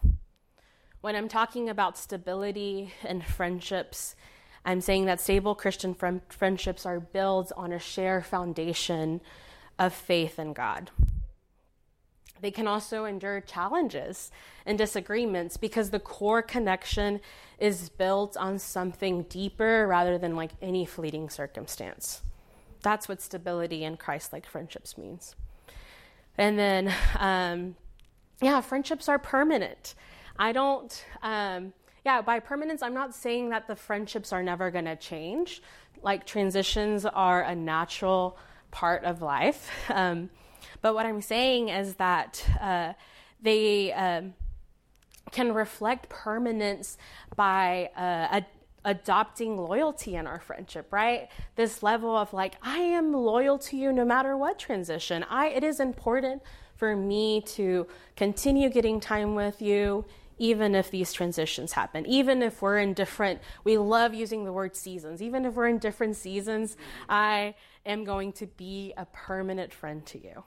When 1.00 1.16
I'm 1.16 1.26
talking 1.26 1.68
about 1.68 1.98
stability 1.98 2.92
and 3.02 3.24
friendships, 3.24 4.14
I'm 4.64 4.80
saying 4.80 5.06
that 5.06 5.20
stable 5.20 5.54
Christian 5.54 5.94
friendships 6.28 6.84
are 6.84 7.00
built 7.00 7.50
on 7.56 7.72
a 7.72 7.78
shared 7.78 8.26
foundation 8.26 9.20
of 9.78 9.94
faith 9.94 10.38
in 10.38 10.52
God. 10.52 10.90
They 12.40 12.50
can 12.50 12.66
also 12.66 13.04
endure 13.04 13.40
challenges 13.40 14.30
and 14.66 14.78
disagreements 14.78 15.56
because 15.56 15.90
the 15.90 16.00
core 16.00 16.42
connection 16.42 17.20
is 17.58 17.88
built 17.90 18.36
on 18.36 18.58
something 18.58 19.24
deeper 19.24 19.86
rather 19.86 20.18
than 20.18 20.36
like 20.36 20.52
any 20.62 20.86
fleeting 20.86 21.28
circumstance. 21.28 22.22
That's 22.82 23.08
what 23.08 23.20
stability 23.20 23.84
and 23.84 23.98
Christ 23.98 24.32
like 24.32 24.46
friendships 24.46 24.96
means. 24.96 25.34
And 26.38 26.58
then, 26.58 26.94
um, 27.18 27.76
yeah, 28.40 28.62
friendships 28.62 29.08
are 29.08 29.18
permanent. 29.18 29.94
I 30.38 30.52
don't, 30.52 31.04
um, 31.22 31.74
yeah, 32.04 32.22
by 32.22 32.40
permanence, 32.40 32.82
I'm 32.82 32.94
not 32.94 33.14
saying 33.14 33.50
that 33.50 33.66
the 33.66 33.76
friendships 33.76 34.32
are 34.32 34.42
never 34.42 34.70
going 34.70 34.86
to 34.86 34.96
change. 34.96 35.62
Like 36.02 36.26
transitions 36.26 37.04
are 37.04 37.42
a 37.42 37.54
natural 37.54 38.38
part 38.70 39.04
of 39.04 39.22
life. 39.22 39.70
Um, 39.90 40.30
but 40.82 40.94
what 40.94 41.04
I'm 41.04 41.20
saying 41.20 41.68
is 41.68 41.94
that 41.96 42.42
uh, 42.58 42.94
they 43.42 43.92
um, 43.92 44.32
can 45.30 45.52
reflect 45.52 46.08
permanence 46.08 46.96
by 47.36 47.90
uh, 47.96 48.40
adopting 48.84 49.58
loyalty 49.58 50.16
in 50.16 50.26
our 50.26 50.40
friendship, 50.40 50.92
right? 50.92 51.28
This 51.56 51.82
level 51.82 52.16
of 52.16 52.32
like, 52.32 52.54
I 52.62 52.78
am 52.78 53.12
loyal 53.12 53.58
to 53.58 53.76
you 53.76 53.92
no 53.92 54.04
matter 54.04 54.36
what 54.36 54.58
transition. 54.58 55.24
I 55.28 55.48
it 55.48 55.64
is 55.64 55.80
important 55.80 56.42
for 56.76 56.96
me 56.96 57.42
to 57.42 57.86
continue 58.16 58.70
getting 58.70 59.00
time 59.00 59.34
with 59.34 59.60
you 59.60 60.06
even 60.40 60.74
if 60.74 60.90
these 60.90 61.12
transitions 61.12 61.72
happen, 61.72 62.06
even 62.06 62.42
if 62.42 62.62
we're 62.62 62.78
in 62.78 62.94
different, 62.94 63.40
we 63.62 63.76
love 63.76 64.14
using 64.14 64.44
the 64.44 64.52
word 64.52 64.74
seasons, 64.74 65.20
even 65.20 65.44
if 65.44 65.54
we're 65.54 65.68
in 65.68 65.78
different 65.78 66.16
seasons, 66.16 66.78
I 67.08 67.54
am 67.84 68.04
going 68.04 68.32
to 68.32 68.46
be 68.46 68.94
a 68.96 69.04
permanent 69.04 69.72
friend 69.72 70.04
to 70.06 70.18
you. 70.18 70.42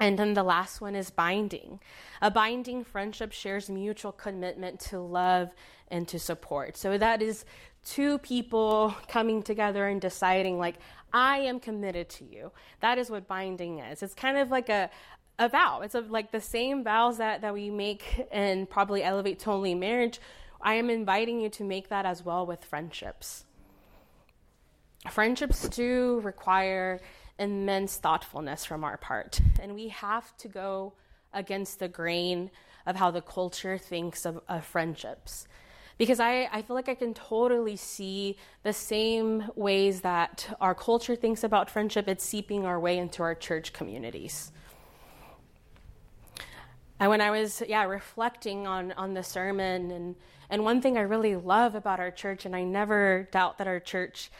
And 0.00 0.18
then 0.18 0.34
the 0.34 0.42
last 0.42 0.80
one 0.80 0.94
is 0.96 1.10
binding. 1.10 1.80
A 2.20 2.30
binding 2.30 2.84
friendship 2.84 3.32
shares 3.32 3.70
mutual 3.70 4.12
commitment 4.12 4.80
to 4.80 4.98
love 4.98 5.50
and 5.88 6.06
to 6.08 6.18
support. 6.18 6.76
So 6.76 6.98
that 6.98 7.22
is 7.22 7.44
two 7.84 8.18
people 8.18 8.94
coming 9.08 9.42
together 9.42 9.86
and 9.86 10.00
deciding, 10.00 10.58
like, 10.58 10.76
I 11.12 11.38
am 11.38 11.58
committed 11.58 12.08
to 12.10 12.24
you. 12.24 12.52
That 12.80 12.98
is 12.98 13.08
what 13.08 13.26
binding 13.26 13.78
is. 13.78 14.02
It's 14.02 14.14
kind 14.14 14.36
of 14.36 14.50
like 14.50 14.68
a, 14.68 14.90
a 15.38 15.48
vow. 15.48 15.80
It's 15.82 15.94
a, 15.94 16.00
like 16.00 16.32
the 16.32 16.40
same 16.40 16.82
vows 16.82 17.18
that, 17.18 17.42
that 17.42 17.54
we 17.54 17.70
make 17.70 18.26
and 18.30 18.68
probably 18.68 19.02
elevate 19.02 19.38
to 19.40 19.50
only 19.50 19.74
marriage. 19.74 20.20
I 20.60 20.74
am 20.74 20.90
inviting 20.90 21.40
you 21.40 21.48
to 21.50 21.64
make 21.64 21.88
that 21.88 22.04
as 22.04 22.24
well 22.24 22.44
with 22.44 22.64
friendships. 22.64 23.44
Friendships 25.10 25.68
do 25.68 26.20
require 26.24 27.00
immense 27.38 27.96
thoughtfulness 27.96 28.64
from 28.64 28.82
our 28.82 28.96
part. 28.96 29.40
And 29.60 29.74
we 29.74 29.88
have 29.88 30.36
to 30.38 30.48
go 30.48 30.94
against 31.32 31.78
the 31.78 31.88
grain 31.88 32.50
of 32.84 32.96
how 32.96 33.10
the 33.10 33.20
culture 33.20 33.78
thinks 33.78 34.26
of, 34.26 34.40
of 34.48 34.64
friendships. 34.64 35.46
Because 35.98 36.20
I, 36.20 36.48
I 36.52 36.62
feel 36.62 36.74
like 36.74 36.88
I 36.88 36.94
can 36.94 37.12
totally 37.14 37.76
see 37.76 38.36
the 38.62 38.72
same 38.72 39.44
ways 39.56 40.00
that 40.02 40.56
our 40.60 40.74
culture 40.74 41.16
thinks 41.16 41.44
about 41.44 41.70
friendship, 41.70 42.08
it's 42.08 42.24
seeping 42.24 42.64
our 42.64 42.78
way 42.78 42.98
into 42.98 43.22
our 43.22 43.34
church 43.34 43.72
communities. 43.72 44.52
And 47.00 47.10
when 47.10 47.20
I 47.20 47.30
was, 47.30 47.62
yeah, 47.68 47.84
reflecting 47.84 48.66
on, 48.66 48.92
on 48.92 49.14
the 49.14 49.22
sermon, 49.22 49.90
and, 49.90 50.16
and 50.50 50.64
one 50.64 50.80
thing 50.80 50.98
I 50.98 51.02
really 51.02 51.36
love 51.36 51.74
about 51.74 52.00
our 52.00 52.10
church, 52.10 52.44
and 52.44 52.56
I 52.56 52.64
never 52.64 53.28
doubt 53.30 53.58
that 53.58 53.66
our 53.66 53.80
church 53.80 54.30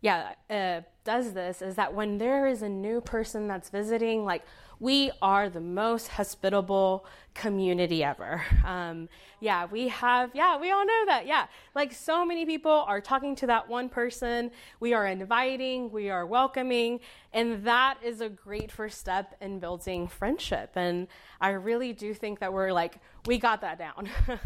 yeah, 0.00 0.34
uh, 0.48 0.82
does 1.04 1.32
this 1.32 1.60
is 1.60 1.74
that 1.74 1.92
when 1.92 2.18
there 2.18 2.46
is 2.46 2.62
a 2.62 2.68
new 2.68 3.00
person 3.00 3.48
that's 3.48 3.68
visiting, 3.70 4.24
like 4.24 4.44
we 4.80 5.10
are 5.20 5.48
the 5.48 5.60
most 5.60 6.08
hospitable 6.08 7.04
community 7.34 8.02
ever. 8.04 8.42
Um, 8.64 9.08
yeah, 9.40 9.66
we 9.66 9.88
have, 9.88 10.30
yeah, 10.34 10.58
we 10.58 10.70
all 10.70 10.84
know 10.84 11.04
that. 11.06 11.26
Yeah, 11.26 11.46
like 11.74 11.92
so 11.92 12.24
many 12.24 12.44
people 12.46 12.84
are 12.86 13.00
talking 13.00 13.36
to 13.36 13.46
that 13.46 13.68
one 13.68 13.88
person. 13.88 14.50
We 14.80 14.94
are 14.94 15.06
inviting, 15.06 15.90
we 15.90 16.10
are 16.10 16.26
welcoming, 16.26 17.00
and 17.32 17.64
that 17.64 17.98
is 18.02 18.20
a 18.20 18.28
great 18.28 18.70
first 18.72 18.98
step 18.98 19.36
in 19.40 19.58
building 19.60 20.08
friendship. 20.08 20.72
And 20.74 21.08
I 21.40 21.50
really 21.50 21.92
do 21.92 22.14
think 22.14 22.40
that 22.40 22.52
we're 22.52 22.72
like, 22.72 22.98
we 23.26 23.38
got 23.38 23.60
that 23.60 23.78
down. 23.78 24.08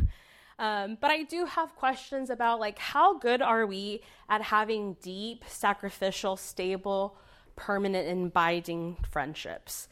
Um, 0.59 0.97
but 1.01 1.11
I 1.11 1.25
do 1.25 1.45
have 1.45 1.75
questions 1.75 2.31
about 2.31 2.61
like 2.61 2.79
how 2.79 3.19
good 3.19 3.43
are 3.43 3.67
we 3.67 4.03
at 4.29 4.43
having 4.43 4.95
deep, 5.03 5.43
sacrificial, 5.49 6.37
stable, 6.37 7.17
permanent, 7.57 8.07
and 8.07 8.33
binding 8.33 8.97
friendships? 9.11 9.89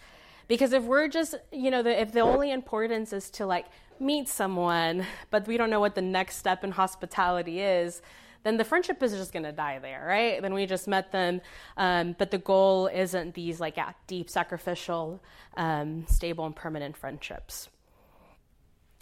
Because 0.50 0.73
if 0.73 0.83
we're 0.83 1.07
just, 1.07 1.37
you 1.52 1.71
know, 1.71 1.80
the, 1.80 2.00
if 2.00 2.11
the 2.11 2.19
only 2.19 2.50
importance 2.50 3.12
is 3.12 3.30
to 3.30 3.47
like 3.47 3.66
meet 4.00 4.28
someone, 4.28 5.07
but 5.30 5.47
we 5.47 5.57
don't 5.57 5.71
know 5.71 5.78
what 5.78 5.95
the 5.95 6.02
next 6.02 6.38
step 6.38 6.64
in 6.64 6.73
hospitality 6.73 7.61
is, 7.61 8.02
then 8.42 8.57
the 8.57 8.64
friendship 8.64 9.00
is 9.00 9.12
just 9.12 9.33
going 9.33 9.45
to 9.45 9.52
die 9.52 9.78
there, 9.78 10.04
right? 10.09 10.42
Then 10.42 10.52
we 10.52 10.66
just 10.66 10.88
met 10.88 11.12
them, 11.12 11.40
um, 11.76 12.16
but 12.19 12.33
the 12.33 12.38
goal 12.38 12.88
isn't 12.88 13.35
these 13.35 13.61
like 13.61 13.76
yeah, 13.76 13.92
deep, 14.09 14.28
sacrificial, 14.28 15.23
um, 15.57 16.04
stable, 16.09 16.47
and 16.47 16.57
permanent 16.57 16.97
friendships. 16.97 17.69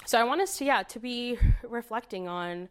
So 0.05 0.21
I 0.21 0.25
want 0.25 0.43
us 0.43 0.59
to, 0.59 0.67
yeah, 0.67 0.83
to 0.83 1.01
be 1.01 1.39
reflecting 1.63 2.29
on 2.29 2.69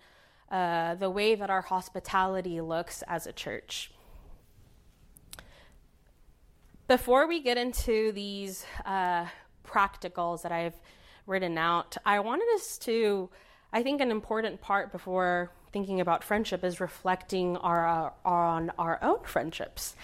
uh, 0.51 0.93
the 0.93 1.09
way 1.09 1.33
that 1.33 1.49
our 1.49 1.63
hospitality 1.63 2.61
looks 2.61 3.03
as 3.07 3.25
a 3.25 3.33
church. 3.33 3.89
Before 6.87 7.27
we 7.27 7.41
get 7.41 7.57
into 7.57 8.13
these 8.13 8.65
uh, 8.85 9.25
practicals 9.67 10.41
that 10.43 10.53
I've 10.53 10.75
written 11.25 11.57
out, 11.57 11.97
I 12.05 12.21
wanted 12.21 12.47
us 12.55 12.77
to, 12.79 13.29
I 13.73 13.83
think, 13.83 13.99
an 13.99 14.09
important 14.09 14.61
part 14.61 14.93
before 14.93 15.51
thinking 15.73 15.99
about 15.99 16.23
friendship 16.23 16.63
is 16.63 16.79
reflecting 16.79 17.57
our, 17.57 18.13
on 18.23 18.71
our 18.79 18.99
own 19.01 19.19
friendships 19.25 19.97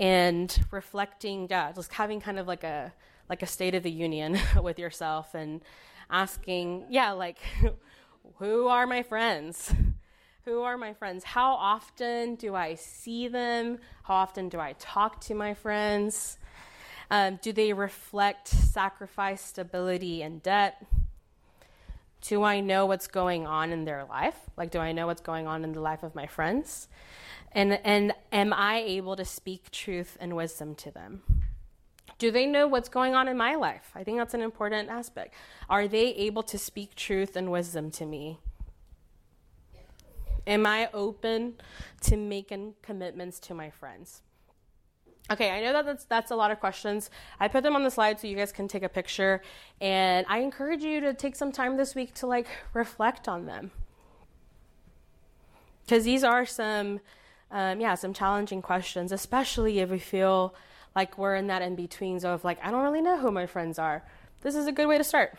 and 0.00 0.66
reflecting, 0.72 1.46
yeah, 1.48 1.70
just 1.70 1.92
having 1.92 2.20
kind 2.20 2.40
of 2.40 2.48
like 2.48 2.64
a 2.64 2.92
like 3.28 3.42
a 3.42 3.46
state 3.46 3.74
of 3.74 3.82
the 3.82 3.90
union 3.90 4.38
with 4.62 4.78
yourself 4.78 5.34
and 5.34 5.60
asking, 6.10 6.84
yeah, 6.88 7.10
like, 7.12 7.38
who 8.38 8.68
are 8.68 8.86
my 8.86 9.02
friends? 9.02 9.72
Who 10.46 10.62
are 10.62 10.78
my 10.78 10.92
friends? 10.92 11.24
How 11.24 11.54
often 11.54 12.36
do 12.36 12.54
I 12.54 12.76
see 12.76 13.26
them? 13.26 13.78
How 14.04 14.14
often 14.14 14.48
do 14.48 14.60
I 14.60 14.76
talk 14.78 15.20
to 15.22 15.34
my 15.34 15.54
friends? 15.54 16.38
Um, 17.10 17.40
do 17.42 17.52
they 17.52 17.72
reflect 17.72 18.46
sacrifice, 18.46 19.40
stability, 19.40 20.22
and 20.22 20.40
debt? 20.40 20.86
Do 22.20 22.44
I 22.44 22.60
know 22.60 22.86
what's 22.86 23.08
going 23.08 23.44
on 23.44 23.72
in 23.72 23.86
their 23.86 24.04
life? 24.04 24.38
Like, 24.56 24.70
do 24.70 24.78
I 24.78 24.92
know 24.92 25.08
what's 25.08 25.20
going 25.20 25.48
on 25.48 25.64
in 25.64 25.72
the 25.72 25.80
life 25.80 26.04
of 26.04 26.14
my 26.14 26.28
friends? 26.28 26.86
And, 27.50 27.80
and 27.82 28.14
am 28.30 28.52
I 28.52 28.76
able 28.86 29.16
to 29.16 29.24
speak 29.24 29.72
truth 29.72 30.16
and 30.20 30.36
wisdom 30.36 30.76
to 30.76 30.92
them? 30.92 31.22
Do 32.18 32.30
they 32.30 32.46
know 32.46 32.68
what's 32.68 32.88
going 32.88 33.16
on 33.16 33.26
in 33.26 33.36
my 33.36 33.56
life? 33.56 33.90
I 33.96 34.04
think 34.04 34.16
that's 34.18 34.34
an 34.34 34.42
important 34.42 34.90
aspect. 34.90 35.34
Are 35.68 35.88
they 35.88 36.14
able 36.14 36.44
to 36.44 36.56
speak 36.56 36.94
truth 36.94 37.34
and 37.34 37.50
wisdom 37.50 37.90
to 37.90 38.06
me? 38.06 38.38
Am 40.46 40.66
I 40.66 40.88
open 40.94 41.54
to 42.02 42.16
making 42.16 42.74
commitments 42.82 43.40
to 43.40 43.54
my 43.54 43.70
friends? 43.70 44.22
Okay, 45.28 45.50
I 45.50 45.60
know 45.60 45.72
that 45.72 45.84
that's, 45.84 46.04
that's 46.04 46.30
a 46.30 46.36
lot 46.36 46.52
of 46.52 46.60
questions. 46.60 47.10
I 47.40 47.48
put 47.48 47.64
them 47.64 47.74
on 47.74 47.82
the 47.82 47.90
slide 47.90 48.20
so 48.20 48.28
you 48.28 48.36
guys 48.36 48.52
can 48.52 48.68
take 48.68 48.84
a 48.84 48.88
picture, 48.88 49.42
and 49.80 50.24
I 50.28 50.38
encourage 50.38 50.84
you 50.84 51.00
to 51.00 51.14
take 51.14 51.34
some 51.34 51.50
time 51.50 51.76
this 51.76 51.96
week 51.96 52.14
to 52.14 52.28
like 52.28 52.46
reflect 52.74 53.26
on 53.26 53.46
them, 53.46 53.72
because 55.84 56.04
these 56.04 56.22
are 56.22 56.46
some, 56.46 57.00
um, 57.50 57.80
yeah, 57.80 57.96
some 57.96 58.14
challenging 58.14 58.62
questions, 58.62 59.10
especially 59.10 59.80
if 59.80 59.90
we 59.90 59.98
feel 59.98 60.54
like 60.94 61.18
we're 61.18 61.34
in 61.34 61.48
that 61.48 61.60
in 61.60 61.74
between 61.74 62.20
zone 62.20 62.34
of 62.34 62.44
like, 62.44 62.64
I 62.64 62.70
don't 62.70 62.84
really 62.84 63.02
know 63.02 63.18
who 63.18 63.32
my 63.32 63.46
friends 63.46 63.80
are. 63.80 64.04
This 64.42 64.54
is 64.54 64.68
a 64.68 64.72
good 64.72 64.86
way 64.86 64.96
to 64.96 65.04
start. 65.04 65.36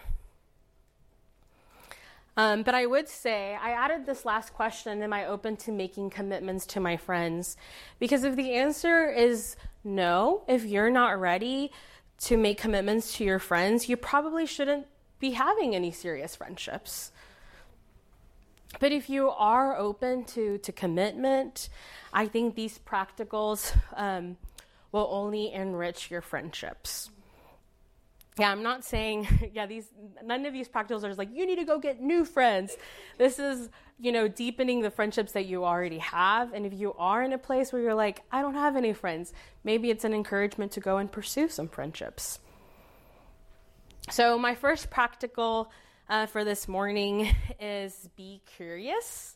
Um, 2.38 2.62
but 2.62 2.76
I 2.76 2.86
would 2.86 3.10
say 3.10 3.58
I 3.60 3.72
added 3.72 4.06
this 4.06 4.24
last 4.24 4.54
question 4.54 5.02
Am 5.02 5.12
I 5.12 5.26
open 5.26 5.58
to 5.58 5.72
making 5.72 6.12
commitments 6.12 6.68
to 6.68 6.80
my 6.80 6.96
friends? 6.96 7.58
Because 8.00 8.24
if 8.24 8.36
the 8.36 8.54
answer 8.54 9.10
is 9.10 9.56
no, 9.84 10.44
if 10.48 10.64
you're 10.64 10.92
not 10.92 11.20
ready 11.20 11.72
to 12.20 12.38
make 12.38 12.60
commitments 12.60 13.16
to 13.18 13.24
your 13.24 13.40
friends, 13.40 13.90
you 13.90 13.98
probably 13.98 14.46
shouldn't 14.46 14.86
be 15.20 15.32
having 15.32 15.76
any 15.76 15.92
serious 15.92 16.36
friendships. 16.36 17.12
But 18.80 18.92
if 18.92 19.10
you 19.10 19.30
are 19.30 19.76
open 19.76 20.26
to, 20.26 20.60
to 20.60 20.72
commitment, 20.72 21.70
I 22.14 22.28
think 22.28 22.54
these 22.54 22.80
practicals 22.80 23.76
um, 23.96 24.38
will 24.92 25.08
only 25.12 25.52
enrich 25.52 26.12
your 26.12 26.22
friendships. 26.22 27.10
Yeah, 28.38 28.52
I'm 28.52 28.62
not 28.62 28.86
saying, 28.86 29.28
yeah, 29.54 29.66
these, 29.66 29.92
none 30.24 30.46
of 30.46 30.54
these 30.54 30.70
practicals 30.70 31.04
are 31.04 31.14
like, 31.16 31.30
you 31.34 31.46
need 31.46 31.56
to 31.58 31.66
go 31.66 31.80
get 31.80 32.02
new 32.02 32.24
friends. 32.24 32.78
This 33.18 33.40
is, 33.40 33.70
you 34.00 34.12
know, 34.12 34.28
deepening 34.28 34.82
the 34.82 34.92
friendships 34.92 35.32
that 35.32 35.46
you 35.46 35.66
already 35.66 35.98
have. 35.98 36.54
And 36.54 36.66
if 36.66 36.74
you 36.74 36.94
are 37.00 37.24
in 37.24 37.34
a 37.34 37.38
place 37.38 37.74
where 37.74 37.82
you're 37.82 37.96
like, 37.96 38.22
I 38.32 38.42
don't 38.42 38.54
have 38.54 38.76
any 38.76 38.94
friends, 38.94 39.34
maybe 39.64 39.90
it's 39.90 40.04
an 40.04 40.14
encouragement 40.14 40.72
to 40.74 40.80
go 40.80 40.98
and 40.98 41.12
pursue 41.12 41.50
some 41.50 41.68
friendships. 41.68 42.40
So, 44.10 44.38
my 44.38 44.56
first 44.56 44.90
practical 44.90 45.70
uh, 46.10 46.28
for 46.28 46.46
this 46.46 46.68
morning 46.68 47.36
is 47.60 48.10
be 48.16 48.42
curious. 48.46 49.36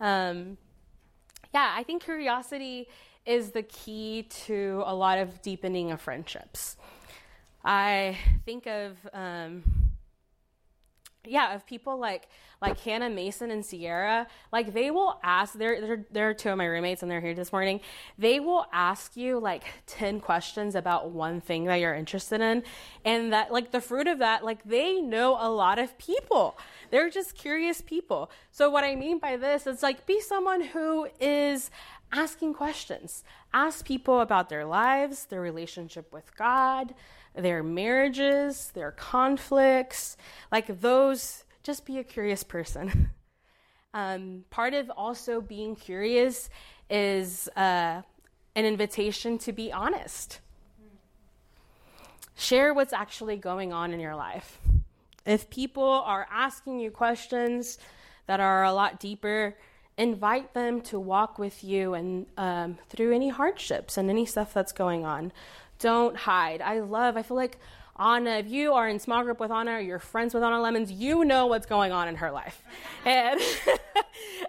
Um, 0.00 0.56
yeah, 1.52 1.72
I 1.74 1.82
think 1.82 2.04
curiosity 2.04 2.88
is 3.26 3.50
the 3.50 3.62
key 3.62 4.28
to 4.46 4.82
a 4.86 4.94
lot 4.94 5.18
of 5.18 5.42
deepening 5.42 5.90
of 5.90 6.00
friendships. 6.00 6.76
I 7.68 8.16
think 8.46 8.66
of 8.66 8.96
um, 9.12 9.62
yeah, 11.26 11.54
of 11.54 11.66
people 11.66 11.98
like 11.98 12.28
like 12.62 12.80
Hannah 12.80 13.10
Mason 13.10 13.50
and 13.50 13.64
Sierra, 13.64 14.26
like 14.50 14.72
they 14.72 14.90
will 14.90 15.20
ask. 15.22 15.52
They're 15.52 15.78
they're 15.78 16.06
they're 16.10 16.34
two 16.34 16.48
of 16.48 16.56
my 16.56 16.64
roommates, 16.64 17.02
and 17.02 17.10
they're 17.10 17.20
here 17.20 17.34
this 17.34 17.52
morning. 17.52 17.80
They 18.16 18.40
will 18.40 18.64
ask 18.72 19.18
you 19.18 19.38
like 19.38 19.64
ten 19.86 20.18
questions 20.18 20.74
about 20.74 21.10
one 21.10 21.42
thing 21.42 21.66
that 21.66 21.76
you're 21.76 21.94
interested 21.94 22.40
in, 22.40 22.62
and 23.04 23.34
that 23.34 23.52
like 23.52 23.70
the 23.70 23.82
fruit 23.82 24.08
of 24.08 24.18
that, 24.20 24.46
like 24.46 24.64
they 24.64 25.02
know 25.02 25.36
a 25.38 25.50
lot 25.50 25.78
of 25.78 25.98
people. 25.98 26.56
They're 26.90 27.10
just 27.10 27.36
curious 27.36 27.82
people. 27.82 28.30
So 28.50 28.70
what 28.70 28.82
I 28.82 28.94
mean 28.94 29.18
by 29.18 29.36
this 29.36 29.66
is 29.66 29.82
like 29.82 30.06
be 30.06 30.22
someone 30.22 30.62
who 30.62 31.08
is 31.20 31.70
asking 32.12 32.54
questions. 32.54 33.24
Ask 33.52 33.84
people 33.84 34.20
about 34.20 34.48
their 34.48 34.64
lives, 34.64 35.26
their 35.26 35.42
relationship 35.42 36.10
with 36.14 36.34
God 36.34 36.94
their 37.42 37.62
marriages, 37.62 38.70
their 38.74 38.92
conflicts, 38.92 40.16
like 40.50 40.80
those, 40.80 41.44
just 41.62 41.86
be 41.86 41.98
a 41.98 42.04
curious 42.04 42.42
person. 42.42 43.10
Um, 43.94 44.44
part 44.50 44.74
of 44.74 44.90
also 44.90 45.40
being 45.40 45.74
curious 45.74 46.50
is 46.90 47.48
uh, 47.56 48.02
an 48.54 48.64
invitation 48.64 49.38
to 49.38 49.52
be 49.52 49.72
honest. 49.72 50.40
Share 52.36 52.74
what's 52.74 52.92
actually 52.92 53.36
going 53.36 53.72
on 53.72 53.92
in 53.92 53.98
your 53.98 54.14
life. 54.14 54.58
If 55.24 55.50
people 55.50 55.82
are 55.82 56.28
asking 56.30 56.80
you 56.80 56.90
questions 56.90 57.78
that 58.26 58.40
are 58.40 58.64
a 58.64 58.72
lot 58.72 59.00
deeper, 59.00 59.56
invite 59.96 60.54
them 60.54 60.80
to 60.82 61.00
walk 61.00 61.38
with 61.38 61.64
you 61.64 61.94
and 61.94 62.26
um, 62.36 62.78
through 62.88 63.12
any 63.12 63.28
hardships 63.30 63.96
and 63.96 64.08
any 64.08 64.24
stuff 64.24 64.54
that's 64.54 64.72
going 64.72 65.04
on. 65.04 65.32
Don't 65.78 66.16
hide. 66.16 66.60
I 66.60 66.80
love, 66.80 67.16
I 67.16 67.22
feel 67.22 67.36
like 67.36 67.58
Anna, 67.98 68.30
if 68.30 68.48
you 68.48 68.74
are 68.74 68.88
in 68.88 69.00
small 69.00 69.24
group 69.24 69.40
with 69.40 69.50
Anna 69.50 69.72
or 69.72 69.80
you're 69.80 69.98
friends 69.98 70.32
with 70.32 70.42
Anna 70.44 70.60
Lemons, 70.60 70.92
you 70.92 71.24
know 71.24 71.46
what's 71.46 71.66
going 71.66 71.90
on 71.90 72.06
in 72.06 72.14
her 72.16 72.30
life. 72.30 72.62
And, 73.04 73.40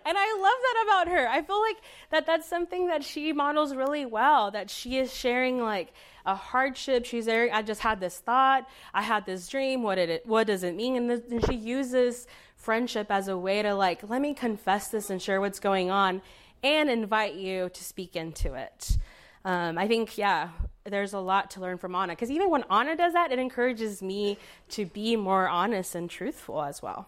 and 0.06 0.18
I 0.18 0.34
love 0.34 0.60
that 0.62 0.84
about 0.86 1.08
her. 1.08 1.28
I 1.28 1.42
feel 1.42 1.60
like 1.60 1.78
that 2.12 2.28
that's 2.28 2.48
something 2.48 2.88
that 2.88 3.04
she 3.04 3.34
models 3.34 3.76
really 3.76 4.06
well, 4.06 4.52
that 4.52 4.70
she 4.70 4.98
is 4.98 5.12
sharing 5.12 5.62
like 5.62 5.94
a 6.28 6.36
hardship. 6.36 7.06
She's 7.06 7.26
there, 7.26 7.50
I 7.52 7.64
just 7.64 7.82
had 7.82 8.00
this 8.00 8.20
thought, 8.20 8.68
I 8.94 9.02
had 9.02 9.26
this 9.26 9.48
dream, 9.48 9.82
what 9.82 9.96
did 9.96 10.12
it, 10.12 10.28
what 10.28 10.46
does 10.46 10.64
it 10.64 10.76
mean? 10.76 10.96
And, 10.96 11.12
and 11.12 11.46
she 11.48 11.56
uses 11.56 12.28
friendship 12.56 13.08
as 13.10 13.28
a 13.28 13.38
way 13.38 13.64
to 13.64 13.74
like, 13.74 14.08
let 14.08 14.22
me 14.22 14.36
confess 14.36 14.90
this 14.90 15.10
and 15.10 15.20
share 15.20 15.42
what's 15.42 15.60
going 15.60 15.90
on 15.90 16.22
and 16.62 16.90
invite 16.90 17.34
you 17.34 17.70
to 17.70 17.84
speak 17.84 18.16
into 18.16 18.54
it. 18.54 18.98
Um, 19.46 19.78
I 19.78 19.88
think, 19.88 20.18
yeah, 20.18 20.50
there's 20.84 21.14
a 21.14 21.20
lot 21.20 21.52
to 21.52 21.62
learn 21.62 21.78
from 21.78 21.96
Anna. 21.96 22.14
Because 22.14 22.32
even 22.32 22.50
when 22.50 22.64
Anna 22.70 22.96
does 22.96 23.14
that, 23.14 23.32
it 23.32 23.40
encourages 23.40 24.02
me 24.02 24.38
to 24.70 24.86
be 24.86 25.16
more 25.16 25.48
honest 25.48 25.96
and 25.96 26.10
truthful 26.10 26.62
as 26.62 26.82
well. 26.82 27.08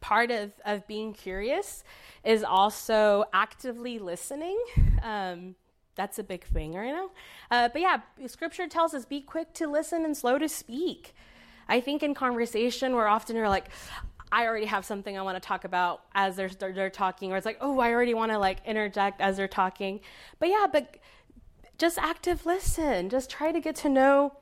Part 0.00 0.30
of, 0.30 0.52
of 0.64 0.86
being 0.86 1.12
curious 1.12 1.84
is 2.24 2.44
also 2.44 3.24
actively 3.32 3.98
listening. 3.98 4.58
Um, 5.02 5.54
that's 5.94 6.18
a 6.18 6.24
big 6.24 6.44
thing 6.44 6.74
right 6.74 6.92
now. 6.92 7.10
Uh, 7.50 7.68
but 7.72 7.80
yeah, 7.80 8.00
scripture 8.26 8.66
tells 8.66 8.94
us 8.94 9.04
be 9.04 9.20
quick 9.20 9.52
to 9.54 9.66
listen 9.66 10.04
and 10.04 10.16
slow 10.16 10.38
to 10.38 10.48
speak. 10.48 11.14
I 11.68 11.80
think 11.80 12.02
in 12.02 12.14
conversation, 12.14 12.94
we're 12.94 13.06
often 13.06 13.36
are 13.36 13.48
like, 13.48 13.66
I 14.34 14.46
already 14.48 14.66
have 14.66 14.84
something 14.84 15.16
I 15.16 15.22
want 15.22 15.40
to 15.40 15.46
talk 15.46 15.64
about 15.64 16.02
as 16.12 16.34
they're, 16.34 16.48
they're 16.48 16.90
talking, 16.90 17.30
or 17.30 17.36
it's 17.36 17.46
like, 17.46 17.58
oh, 17.60 17.78
I 17.78 17.92
already 17.92 18.14
want 18.14 18.32
to 18.32 18.38
like 18.38 18.58
interject 18.66 19.20
as 19.20 19.36
they're 19.36 19.46
talking. 19.46 20.00
But 20.40 20.48
yeah, 20.48 20.66
but 20.70 20.96
just 21.78 21.98
active 21.98 22.44
listen. 22.44 23.10
Just 23.10 23.30
try 23.30 23.52
to 23.52 23.60
get 23.60 23.76
to 23.76 23.88
know 23.88 24.32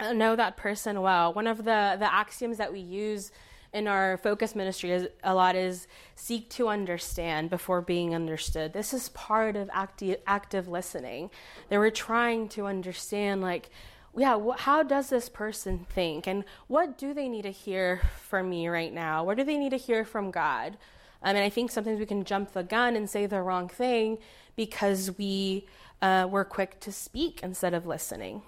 uh, 0.00 0.12
know 0.12 0.36
that 0.36 0.58
person 0.58 1.00
well. 1.00 1.32
One 1.32 1.46
of 1.46 1.58
the 1.58 1.96
the 1.98 2.12
axioms 2.12 2.58
that 2.58 2.70
we 2.74 2.80
use 2.80 3.32
in 3.72 3.86
our 3.86 4.18
focus 4.18 4.54
ministry 4.54 4.90
is 4.90 5.08
a 5.24 5.34
lot 5.34 5.56
is 5.56 5.86
seek 6.14 6.50
to 6.50 6.68
understand 6.68 7.48
before 7.48 7.80
being 7.80 8.14
understood. 8.14 8.74
This 8.74 8.92
is 8.92 9.08
part 9.10 9.56
of 9.56 9.70
active 9.72 10.18
active 10.26 10.68
listening. 10.68 11.30
That 11.70 11.78
we're 11.78 11.90
trying 11.90 12.50
to 12.50 12.66
understand 12.66 13.40
like 13.40 13.70
yeah, 14.16 14.38
wh- 14.38 14.58
how 14.58 14.82
does 14.82 15.10
this 15.10 15.28
person 15.28 15.86
think? 15.88 16.26
And 16.26 16.44
what 16.66 16.98
do 16.98 17.14
they 17.14 17.28
need 17.28 17.42
to 17.42 17.50
hear 17.50 18.00
from 18.22 18.50
me 18.50 18.68
right 18.68 18.92
now? 18.92 19.24
What 19.24 19.36
do 19.36 19.44
they 19.44 19.56
need 19.56 19.70
to 19.70 19.76
hear 19.76 20.04
from 20.04 20.30
God? 20.30 20.76
Um, 21.22 21.36
and 21.36 21.44
I 21.44 21.50
think 21.50 21.70
sometimes 21.70 21.98
we 21.98 22.06
can 22.06 22.24
jump 22.24 22.52
the 22.52 22.62
gun 22.62 22.96
and 22.96 23.08
say 23.08 23.26
the 23.26 23.42
wrong 23.42 23.68
thing 23.68 24.18
because 24.56 25.16
we 25.18 25.66
uh, 26.02 26.26
we're 26.30 26.44
quick 26.44 26.80
to 26.80 26.90
speak 26.90 27.40
instead 27.42 27.74
of 27.74 27.86
listening. 27.86 28.42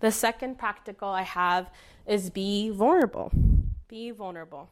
The 0.00 0.12
second 0.12 0.58
practical 0.58 1.08
I 1.08 1.22
have 1.22 1.70
is 2.06 2.28
be 2.28 2.68
vulnerable. 2.68 3.32
Be 3.88 4.10
vulnerable. 4.10 4.68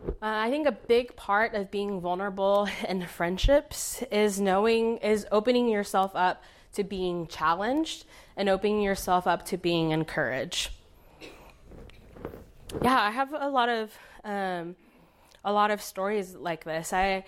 Uh, 0.00 0.12
I 0.20 0.50
think 0.50 0.66
a 0.66 0.72
big 0.72 1.16
part 1.16 1.54
of 1.54 1.70
being 1.70 2.00
vulnerable 2.00 2.68
in 2.88 3.06
friendships 3.06 4.02
is 4.10 4.40
knowing, 4.40 4.98
is 4.98 5.26
opening 5.32 5.68
yourself 5.68 6.12
up 6.14 6.42
to 6.74 6.84
being 6.84 7.26
challenged 7.26 8.04
and 8.36 8.48
opening 8.48 8.80
yourself 8.80 9.26
up 9.26 9.44
to 9.46 9.56
being 9.56 9.90
encouraged. 9.90 10.70
Yeah, 12.82 13.00
I 13.00 13.10
have 13.10 13.32
a 13.32 13.48
lot 13.48 13.68
of 13.68 13.92
um, 14.24 14.76
a 15.44 15.52
lot 15.52 15.70
of 15.70 15.80
stories 15.80 16.34
like 16.34 16.64
this. 16.64 16.92
I 16.92 17.24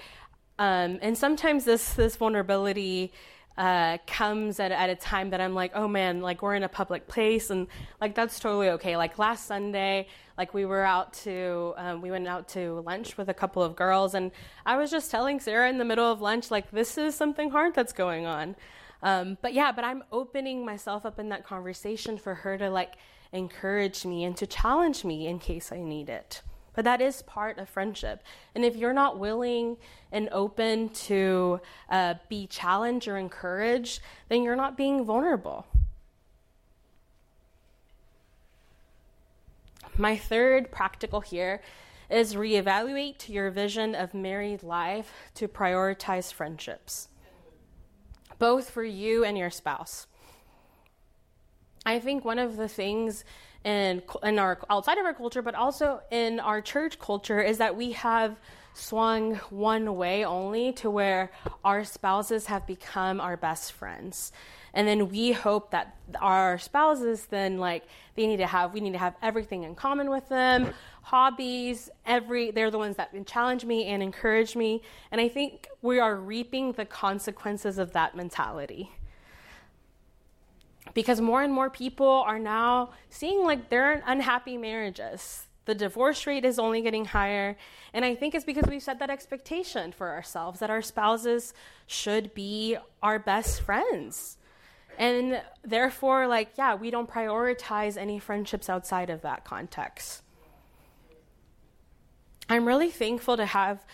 um, 0.59 0.99
and 1.03 1.17
sometimes 1.17 1.65
this 1.65 1.95
this 1.95 2.17
vulnerability 2.17 3.13
uh, 3.59 3.99
comes 4.07 4.61
at, 4.61 4.71
at 4.71 4.91
a 4.91 4.95
time 4.95 5.31
that 5.31 5.41
I'm 5.41 5.55
like, 5.55 5.73
oh 5.75 5.89
man, 5.89 6.21
like 6.21 6.43
we're 6.43 6.55
in 6.55 6.63
a 6.63 6.69
public 6.69 7.09
place, 7.09 7.51
and 7.51 7.67
like 8.01 8.15
that's 8.15 8.39
totally 8.39 8.71
okay. 8.71 8.97
Like 8.97 9.19
last 9.19 9.47
Sunday, 9.47 10.09
like 10.37 10.53
we 10.53 10.67
were 10.67 10.85
out 10.85 11.15
to, 11.25 11.75
um, 11.77 12.03
we 12.03 12.11
went 12.11 12.29
out 12.29 12.49
to 12.51 12.81
lunch 12.81 13.17
with 13.17 13.29
a 13.29 13.35
couple 13.35 13.63
of 13.63 13.75
girls, 13.75 14.15
and 14.15 14.31
I 14.67 14.77
was 14.77 14.91
just 14.91 15.11
telling 15.11 15.41
Sarah 15.41 15.71
in 15.71 15.79
the 15.79 15.85
middle 15.85 16.11
of 16.11 16.21
lunch, 16.21 16.51
like 16.51 16.71
this 16.71 16.99
is 16.99 17.15
something 17.15 17.51
hard 17.51 17.75
that's 17.75 17.93
going 17.93 18.27
on. 18.27 18.57
Um, 19.03 19.39
but 19.41 19.55
yeah, 19.55 19.73
but 19.73 19.85
I'm 19.85 20.05
opening 20.13 20.65
myself 20.65 21.07
up 21.07 21.19
in 21.19 21.29
that 21.31 21.45
conversation 21.45 22.19
for 22.19 22.35
her 22.35 22.59
to 22.59 22.71
like 22.71 22.95
encourage 23.33 24.05
me 24.05 24.25
and 24.25 24.37
to 24.37 24.47
challenge 24.47 25.05
me 25.05 25.27
in 25.27 25.39
case 25.39 25.73
I 25.73 25.81
need 25.81 26.09
it. 26.09 26.43
But 26.77 26.85
that 26.85 27.01
is 27.01 27.23
part 27.23 27.59
of 27.59 27.69
friendship. 27.69 28.23
And 28.55 28.65
if 28.65 28.77
you're 28.77 28.93
not 28.93 29.19
willing 29.19 29.79
and 30.13 30.29
open 30.31 30.91
to 30.91 31.61
uh, 31.89 32.15
be 32.29 32.47
challenged 32.47 33.09
or 33.09 33.17
encouraged, 33.17 34.01
then 34.29 34.43
you're 34.43 34.55
not 34.55 34.77
being 34.77 35.03
vulnerable. 35.03 35.67
My 39.97 40.19
third 40.19 40.71
practical 40.71 41.23
here 41.23 41.63
is 42.11 42.35
reevaluate 42.35 43.29
your 43.31 43.51
vision 43.51 43.95
of 43.95 44.13
married 44.13 44.63
life 44.63 45.11
to 45.35 45.49
prioritize 45.49 46.31
friendships, 46.31 47.09
both 48.39 48.69
for 48.69 48.85
you 48.85 49.25
and 49.25 49.39
your 49.39 49.51
spouse. 49.51 50.07
I 51.87 52.01
think 52.01 52.25
one 52.25 52.41
of 52.41 52.57
the 52.57 52.69
things 52.69 53.25
in 53.65 54.03
in 54.25 54.39
our 54.39 54.59
outside 54.69 54.99
of 54.99 55.07
our 55.07 55.15
culture, 55.15 55.41
but 55.41 55.55
also 55.55 56.01
in 56.11 56.41
our 56.41 56.61
church 56.61 56.99
culture, 56.99 57.41
is 57.41 57.59
that 57.59 57.77
we 57.77 57.93
have 57.93 58.39
swung 58.75 59.37
one 59.51 59.97
way 59.97 60.25
only 60.25 60.73
to 60.73 60.91
where 60.91 61.31
our 61.65 61.85
spouses 61.85 62.47
have 62.47 62.67
become 62.67 63.21
our 63.21 63.37
best 63.37 63.73
friends. 63.73 64.33
And 64.75 64.87
then 64.87 65.09
we 65.09 65.33
hope 65.33 65.71
that 65.71 65.97
our 66.21 66.59
spouses 66.59 67.27
then 67.27 67.57
like 67.59 67.85
they 68.17 68.27
need 68.27 68.37
to 68.39 68.47
have 68.47 68.75
we 68.75 68.81
need 68.81 68.93
to 68.93 68.99
have 68.99 69.15
everything 69.23 69.63
in 69.63 69.77
common 69.77 70.11
with 70.11 70.29
them, 70.29 70.75
hobbies, 71.03 71.89
every 72.05 72.51
they're 72.51 72.73
the 72.73 72.79
ones 72.79 72.97
that 72.97 73.15
challenge 73.27 73.65
me 73.65 73.85
and 73.87 74.03
encourage 74.03 74.57
me. 74.57 74.83
And 75.13 75.21
I 75.21 75.29
think 75.29 75.69
we 75.83 76.01
are 76.01 76.17
reaping 76.17 76.73
the 76.73 76.85
consequences 76.85 77.79
of 77.79 77.93
that 77.93 78.17
mentality 78.17 78.91
because 80.95 81.21
more 81.21 81.43
and 81.43 81.53
more 81.53 81.71
people 81.71 82.25
are 82.27 82.39
now 82.39 82.91
seeing 83.11 83.45
like 83.45 83.69
they're 83.69 84.03
unhappy 84.07 84.57
marriages. 84.57 85.47
The 85.67 85.75
divorce 85.75 86.27
rate 86.27 86.45
is 86.45 86.59
only 86.59 86.81
getting 86.81 87.05
higher. 87.05 87.57
And 87.93 88.05
I 88.05 88.15
think 88.15 88.35
it's 88.35 88.45
because 88.45 88.65
we've 88.69 88.83
set 88.83 89.01
that 89.01 89.11
expectation 89.11 89.93
for 89.93 90.11
ourselves 90.11 90.61
that 90.61 90.71
our 90.71 90.83
spouses 90.83 91.53
should 91.87 92.33
be 92.35 92.77
our 93.03 93.19
best 93.19 93.61
friends. 93.61 94.39
And 94.99 95.43
therefore, 95.63 96.27
like, 96.27 96.51
yeah, 96.57 96.75
we 96.75 96.91
don't 96.91 97.11
prioritize 97.11 97.97
any 97.97 98.19
friendships 98.19 98.71
outside 98.71 99.11
of 99.11 99.23
that 99.23 99.45
context. 99.45 100.23
I'm 102.49 102.67
really 102.67 102.91
thankful 102.91 103.37
to 103.37 103.47
have 103.47 103.85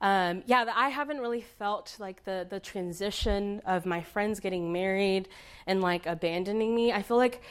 um, 0.00 0.42
yeah, 0.46 0.64
I 0.74 0.88
haven't 0.88 1.18
really 1.18 1.42
felt 1.42 1.96
like 1.98 2.24
the 2.24 2.46
the 2.48 2.60
transition 2.60 3.60
of 3.66 3.84
my 3.84 4.02
friends 4.02 4.40
getting 4.40 4.72
married 4.72 5.28
and 5.66 5.80
like 5.82 6.06
abandoning 6.06 6.74
me. 6.74 6.92
I 6.92 7.02
feel 7.02 7.18
like 7.18 7.42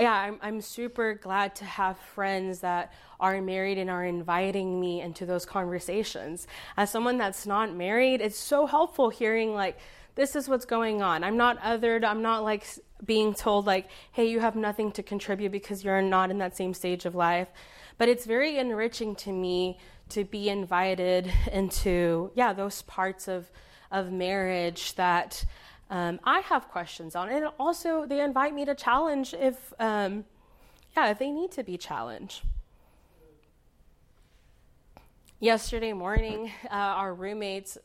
yeah, 0.00 0.12
I'm, 0.12 0.38
I'm 0.42 0.60
super 0.60 1.14
glad 1.14 1.54
to 1.56 1.64
have 1.64 1.96
friends 1.98 2.60
that 2.60 2.92
are 3.20 3.40
married 3.40 3.78
and 3.78 3.88
are 3.88 4.04
inviting 4.04 4.80
me 4.80 5.00
into 5.00 5.24
those 5.24 5.46
conversations. 5.46 6.48
As 6.76 6.90
someone 6.90 7.16
that's 7.16 7.46
not 7.46 7.72
married, 7.72 8.20
it's 8.20 8.36
so 8.36 8.66
helpful 8.66 9.08
hearing 9.10 9.54
like 9.54 9.78
this 10.16 10.34
is 10.34 10.48
what's 10.48 10.64
going 10.64 11.00
on. 11.00 11.22
I'm 11.22 11.36
not 11.36 11.60
othered. 11.60 12.04
I'm 12.04 12.22
not 12.22 12.42
like 12.42 12.66
being 13.04 13.34
told 13.34 13.66
like, 13.66 13.88
"Hey, 14.10 14.26
you 14.28 14.40
have 14.40 14.56
nothing 14.56 14.90
to 14.92 15.02
contribute 15.02 15.52
because 15.52 15.84
you're 15.84 16.02
not 16.02 16.30
in 16.30 16.38
that 16.38 16.56
same 16.56 16.74
stage 16.74 17.04
of 17.04 17.14
life." 17.14 17.48
But 17.96 18.08
it's 18.08 18.24
very 18.24 18.58
enriching 18.58 19.14
to 19.16 19.32
me 19.32 19.78
to 20.10 20.24
be 20.24 20.48
invited 20.48 21.32
into 21.52 22.30
yeah 22.34 22.52
those 22.52 22.82
parts 22.82 23.28
of 23.28 23.50
of 23.90 24.10
marriage 24.10 24.94
that 24.94 25.44
um, 25.90 26.18
I 26.24 26.40
have 26.40 26.68
questions 26.68 27.14
on, 27.14 27.28
and 27.28 27.46
also 27.58 28.06
they 28.06 28.20
invite 28.20 28.54
me 28.54 28.64
to 28.64 28.74
challenge 28.74 29.34
if 29.34 29.72
um, 29.78 30.24
yeah 30.96 31.10
if 31.10 31.18
they 31.18 31.30
need 31.30 31.52
to 31.52 31.62
be 31.62 31.76
challenged. 31.76 32.42
Yesterday 35.40 35.92
morning, 35.92 36.50
uh, 36.70 36.74
our 36.74 37.12
roommates 37.12 37.76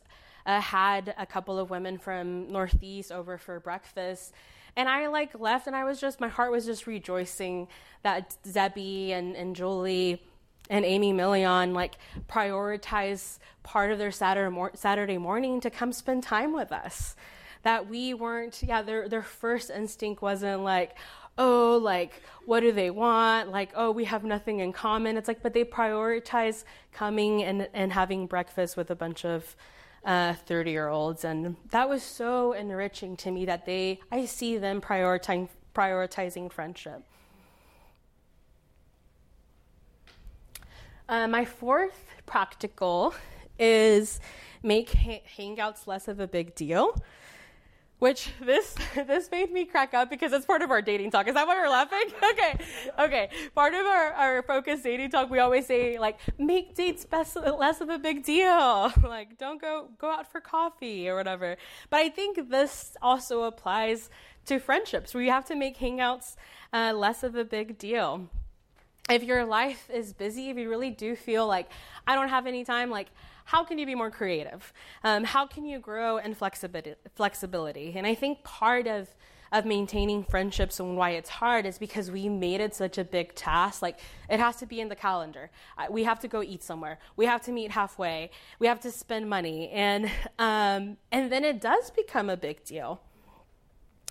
uh, 0.46 0.60
had 0.60 1.14
a 1.18 1.26
couple 1.26 1.58
of 1.58 1.70
women 1.70 1.98
from 1.98 2.50
Northeast 2.50 3.12
over 3.12 3.38
for 3.38 3.60
breakfast. 3.60 4.32
And 4.76 4.88
I 4.88 5.08
like 5.08 5.38
left 5.38 5.66
and 5.66 5.76
I 5.76 5.84
was 5.84 6.00
just, 6.00 6.20
my 6.20 6.28
heart 6.28 6.52
was 6.52 6.64
just 6.64 6.86
rejoicing 6.86 7.68
that 8.02 8.36
Zebby 8.46 9.12
and, 9.12 9.36
and 9.36 9.54
Julie 9.54 10.22
and 10.70 10.84
Amy 10.84 11.12
Million 11.12 11.74
like 11.74 11.96
prioritize 12.28 13.38
part 13.62 13.90
of 13.90 13.98
their 13.98 14.12
Saturday, 14.12 14.50
mor- 14.50 14.70
Saturday 14.74 15.18
morning 15.18 15.60
to 15.60 15.68
come 15.68 15.92
spend 15.92 16.22
time 16.22 16.54
with 16.54 16.72
us. 16.72 17.16
That 17.62 17.90
we 17.90 18.14
weren't, 18.14 18.62
yeah, 18.62 18.80
their, 18.80 19.06
their 19.06 19.22
first 19.22 19.68
instinct 19.68 20.22
wasn't 20.22 20.62
like, 20.62 20.96
oh, 21.36 21.78
like, 21.82 22.22
what 22.46 22.60
do 22.60 22.72
they 22.72 22.88
want? 22.88 23.50
Like, 23.50 23.70
oh, 23.74 23.90
we 23.90 24.04
have 24.04 24.24
nothing 24.24 24.60
in 24.60 24.72
common. 24.72 25.18
It's 25.18 25.28
like, 25.28 25.42
but 25.42 25.52
they 25.52 25.64
prioritize 25.64 26.64
coming 26.92 27.42
and, 27.42 27.68
and 27.74 27.92
having 27.92 28.26
breakfast 28.26 28.78
with 28.78 28.90
a 28.90 28.94
bunch 28.94 29.26
of 29.26 29.56
30 30.06 30.06
uh, 30.06 30.70
year 30.70 30.88
olds. 30.88 31.24
And 31.24 31.56
that 31.70 31.88
was 31.88 32.02
so 32.02 32.52
enriching 32.52 33.16
to 33.18 33.30
me 33.30 33.44
that 33.44 33.66
they, 33.66 34.00
I 34.10 34.24
see 34.24 34.56
them 34.56 34.80
prioritizing, 34.80 35.48
prioritizing 35.74 36.50
friendship. 36.50 37.02
Uh, 41.10 41.26
my 41.26 41.44
fourth 41.44 42.06
practical 42.24 43.12
is 43.58 44.20
make 44.62 44.92
ha- 44.92 45.22
hangouts 45.36 45.88
less 45.88 46.06
of 46.06 46.20
a 46.20 46.28
big 46.28 46.54
deal 46.54 46.96
which 47.98 48.30
this 48.40 48.74
this 48.94 49.30
made 49.30 49.52
me 49.52 49.64
crack 49.64 49.92
up 49.92 50.08
because 50.08 50.32
it's 50.32 50.46
part 50.46 50.62
of 50.62 50.70
our 50.70 50.80
dating 50.80 51.10
talk. 51.10 51.28
Is 51.28 51.34
that 51.34 51.46
why 51.46 51.56
we're 51.56 51.68
laughing? 51.68 51.98
Okay, 52.30 52.64
okay. 52.98 53.28
Part 53.56 53.74
of 53.74 53.84
our, 53.84 54.12
our 54.12 54.42
focus 54.42 54.82
dating 54.82 55.10
talk, 55.10 55.30
we 55.30 55.40
always 55.40 55.66
say 55.66 55.98
like 55.98 56.18
make 56.38 56.76
dates 56.76 57.04
best, 57.04 57.36
less 57.36 57.80
of 57.80 57.88
a 57.88 57.98
big 57.98 58.22
deal. 58.24 58.92
like 59.02 59.36
don't 59.36 59.60
go 59.60 59.88
go 59.98 60.10
out 60.10 60.30
for 60.30 60.40
coffee 60.40 61.08
or 61.08 61.16
whatever. 61.16 61.56
But 61.90 61.98
I 61.98 62.08
think 62.08 62.50
this 62.50 62.96
also 63.02 63.42
applies 63.42 64.10
to 64.46 64.60
friendships. 64.60 65.12
We 65.12 65.26
have 65.26 65.44
to 65.46 65.56
make 65.56 65.78
hangouts 65.78 66.36
uh, 66.72 66.92
less 66.94 67.24
of 67.24 67.34
a 67.34 67.44
big 67.44 67.78
deal. 67.78 68.30
If 69.08 69.24
your 69.24 69.44
life 69.44 69.88
is 69.92 70.12
busy, 70.12 70.50
if 70.50 70.56
you 70.56 70.68
really 70.68 70.90
do 70.90 71.16
feel 71.16 71.46
like 71.46 71.68
I 72.06 72.14
don't 72.14 72.28
have 72.28 72.46
any 72.46 72.64
time, 72.64 72.90
like 72.90 73.08
how 73.44 73.64
can 73.64 73.78
you 73.78 73.86
be 73.86 73.94
more 73.94 74.10
creative? 74.10 74.72
Um, 75.02 75.24
how 75.24 75.46
can 75.46 75.64
you 75.64 75.78
grow 75.80 76.18
in 76.18 76.34
flexibility, 76.34 76.94
flexibility? 77.14 77.94
And 77.96 78.06
I 78.06 78.14
think 78.14 78.44
part 78.44 78.86
of 78.86 79.08
of 79.52 79.64
maintaining 79.64 80.22
friendships 80.22 80.78
and 80.78 80.96
why 80.96 81.10
it's 81.10 81.28
hard 81.28 81.66
is 81.66 81.76
because 81.78 82.10
we 82.10 82.28
made 82.28 82.60
it 82.60 82.74
such 82.74 82.98
a 82.98 83.04
big 83.04 83.34
task. 83.34 83.82
Like 83.82 83.98
it 84.28 84.38
has 84.38 84.56
to 84.56 84.66
be 84.66 84.80
in 84.80 84.88
the 84.88 84.94
calendar. 84.94 85.50
We 85.90 86.04
have 86.04 86.20
to 86.20 86.28
go 86.28 86.42
eat 86.42 86.62
somewhere. 86.62 86.98
We 87.16 87.26
have 87.26 87.42
to 87.42 87.52
meet 87.52 87.72
halfway. 87.72 88.30
We 88.58 88.68
have 88.68 88.80
to 88.80 88.90
spend 88.90 89.28
money, 89.28 89.70
and 89.70 90.06
um, 90.38 90.96
and 91.10 91.32
then 91.32 91.44
it 91.44 91.60
does 91.60 91.90
become 91.90 92.30
a 92.30 92.36
big 92.36 92.64
deal. 92.64 93.00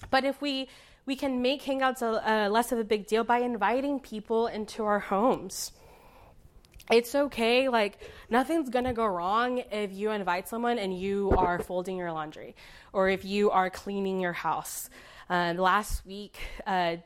But 0.10 0.24
if 0.24 0.42
we 0.42 0.68
we 1.10 1.16
can 1.16 1.42
make 1.42 1.64
hangouts 1.64 2.04
a, 2.04 2.22
a 2.48 2.50
less 2.50 2.72
of 2.72 2.78
a 2.78 2.84
big 2.84 3.08
deal 3.08 3.24
by 3.24 3.40
inviting 3.40 4.00
people 4.00 4.46
into 4.46 4.86
our 4.86 5.00
homes 5.00 5.72
it's 6.90 7.14
okay. 7.14 7.70
Like, 7.70 8.00
nothing's 8.30 8.70
gonna 8.70 8.94
go 8.94 9.06
wrong 9.06 9.62
if 9.72 9.94
you 9.94 10.12
invite 10.12 10.48
someone 10.48 10.80
and 10.80 10.98
you 10.98 11.32
are 11.38 11.60
folding 11.60 11.98
your 11.98 12.12
laundry 12.12 12.56
or 12.94 13.10
if 13.10 13.24
you 13.24 13.52
are 13.52 13.70
cleaning 13.70 14.20
your 14.20 14.34
house. 14.34 14.90
Uh, 15.30 15.54
last 15.56 16.06
week, 16.06 16.38
uh, 16.66 16.98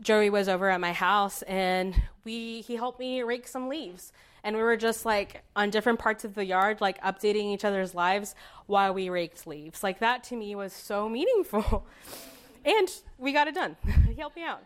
Joey 0.00 0.30
was 0.30 0.48
over 0.48 0.70
at 0.70 0.80
my 0.80 0.92
house 0.92 1.42
and 1.42 2.00
we 2.24 2.60
he 2.62 2.76
helped 2.76 3.00
me 3.00 3.22
rake 3.22 3.48
some 3.48 3.68
leaves. 3.68 4.12
And 4.44 4.56
we 4.56 4.62
were 4.62 4.76
just 4.76 5.04
like 5.04 5.42
on 5.54 5.70
different 5.70 5.98
parts 5.98 6.24
of 6.24 6.34
the 6.34 6.44
yard, 6.44 6.80
like 6.80 7.00
updating 7.02 7.52
each 7.52 7.64
other's 7.64 7.94
lives 7.94 8.34
while 8.66 8.94
we 8.94 9.08
raked 9.08 9.46
leaves. 9.46 9.82
Like, 9.82 10.00
that 10.00 10.24
to 10.24 10.36
me 10.36 10.54
was 10.54 10.72
so 10.72 11.08
meaningful. 11.08 11.86
and 12.64 12.88
we 13.18 13.32
got 13.32 13.48
it 13.48 13.54
done. 13.54 13.76
he 14.06 14.14
helped 14.14 14.36
me 14.36 14.44
out 14.44 14.62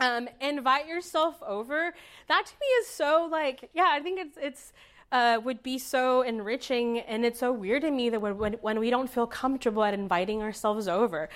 um, 0.00 0.28
invite 0.40 0.86
yourself 0.86 1.42
over. 1.42 1.94
That 2.28 2.46
to 2.46 2.52
me 2.60 2.66
is 2.80 2.86
so 2.88 3.28
like, 3.30 3.70
yeah, 3.74 3.88
I 3.90 4.00
think 4.00 4.20
it's 4.20 4.38
it's 4.40 4.72
uh, 5.10 5.40
would 5.42 5.62
be 5.62 5.78
so 5.78 6.22
enriching, 6.22 6.98
and 7.00 7.24
it's 7.24 7.40
so 7.40 7.52
weird 7.52 7.82
to 7.82 7.90
me 7.90 8.10
that 8.10 8.20
when, 8.20 8.52
when 8.54 8.78
we 8.78 8.90
don't 8.90 9.08
feel 9.08 9.26
comfortable 9.26 9.82
at 9.82 9.94
inviting 9.94 10.42
ourselves 10.42 10.86
over. 10.86 11.28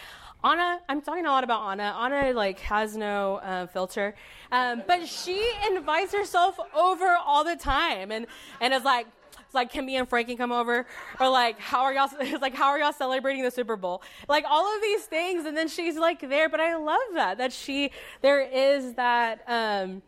Anna, 0.44 0.80
I'm 0.88 1.00
talking 1.00 1.24
a 1.24 1.30
lot 1.30 1.44
about 1.44 1.70
Anna. 1.70 1.96
Anna 1.98 2.32
like 2.36 2.58
has 2.60 2.96
no 2.96 3.36
uh, 3.36 3.66
filter, 3.68 4.14
um, 4.50 4.82
but 4.86 5.08
she 5.08 5.40
invites 5.70 6.12
herself 6.12 6.58
over 6.74 7.16
all 7.24 7.44
the 7.44 7.56
time, 7.56 8.10
and 8.10 8.26
and 8.60 8.74
is 8.74 8.84
like, 8.84 9.06
like, 9.54 9.70
can 9.70 9.84
me 9.86 9.96
and 9.96 10.08
Frankie 10.08 10.36
come 10.36 10.52
over? 10.52 10.86
Or 11.20 11.28
like, 11.28 11.58
how 11.58 11.82
are 11.82 11.92
y'all? 11.92 12.08
It's 12.20 12.42
like, 12.42 12.54
how 12.54 12.68
are 12.68 12.78
y'all 12.78 12.92
celebrating 12.92 13.42
the 13.42 13.50
Super 13.50 13.76
Bowl? 13.76 14.02
Like 14.28 14.44
all 14.48 14.74
of 14.74 14.82
these 14.82 15.04
things, 15.04 15.44
and 15.44 15.56
then 15.56 15.68
she's 15.68 15.96
like 15.96 16.20
there. 16.20 16.48
But 16.48 16.60
I 16.60 16.76
love 16.76 17.00
that 17.14 17.38
that 17.38 17.52
she 17.52 17.90
there 18.20 18.40
is 18.40 18.94
that. 18.94 19.42
Um, 19.46 20.02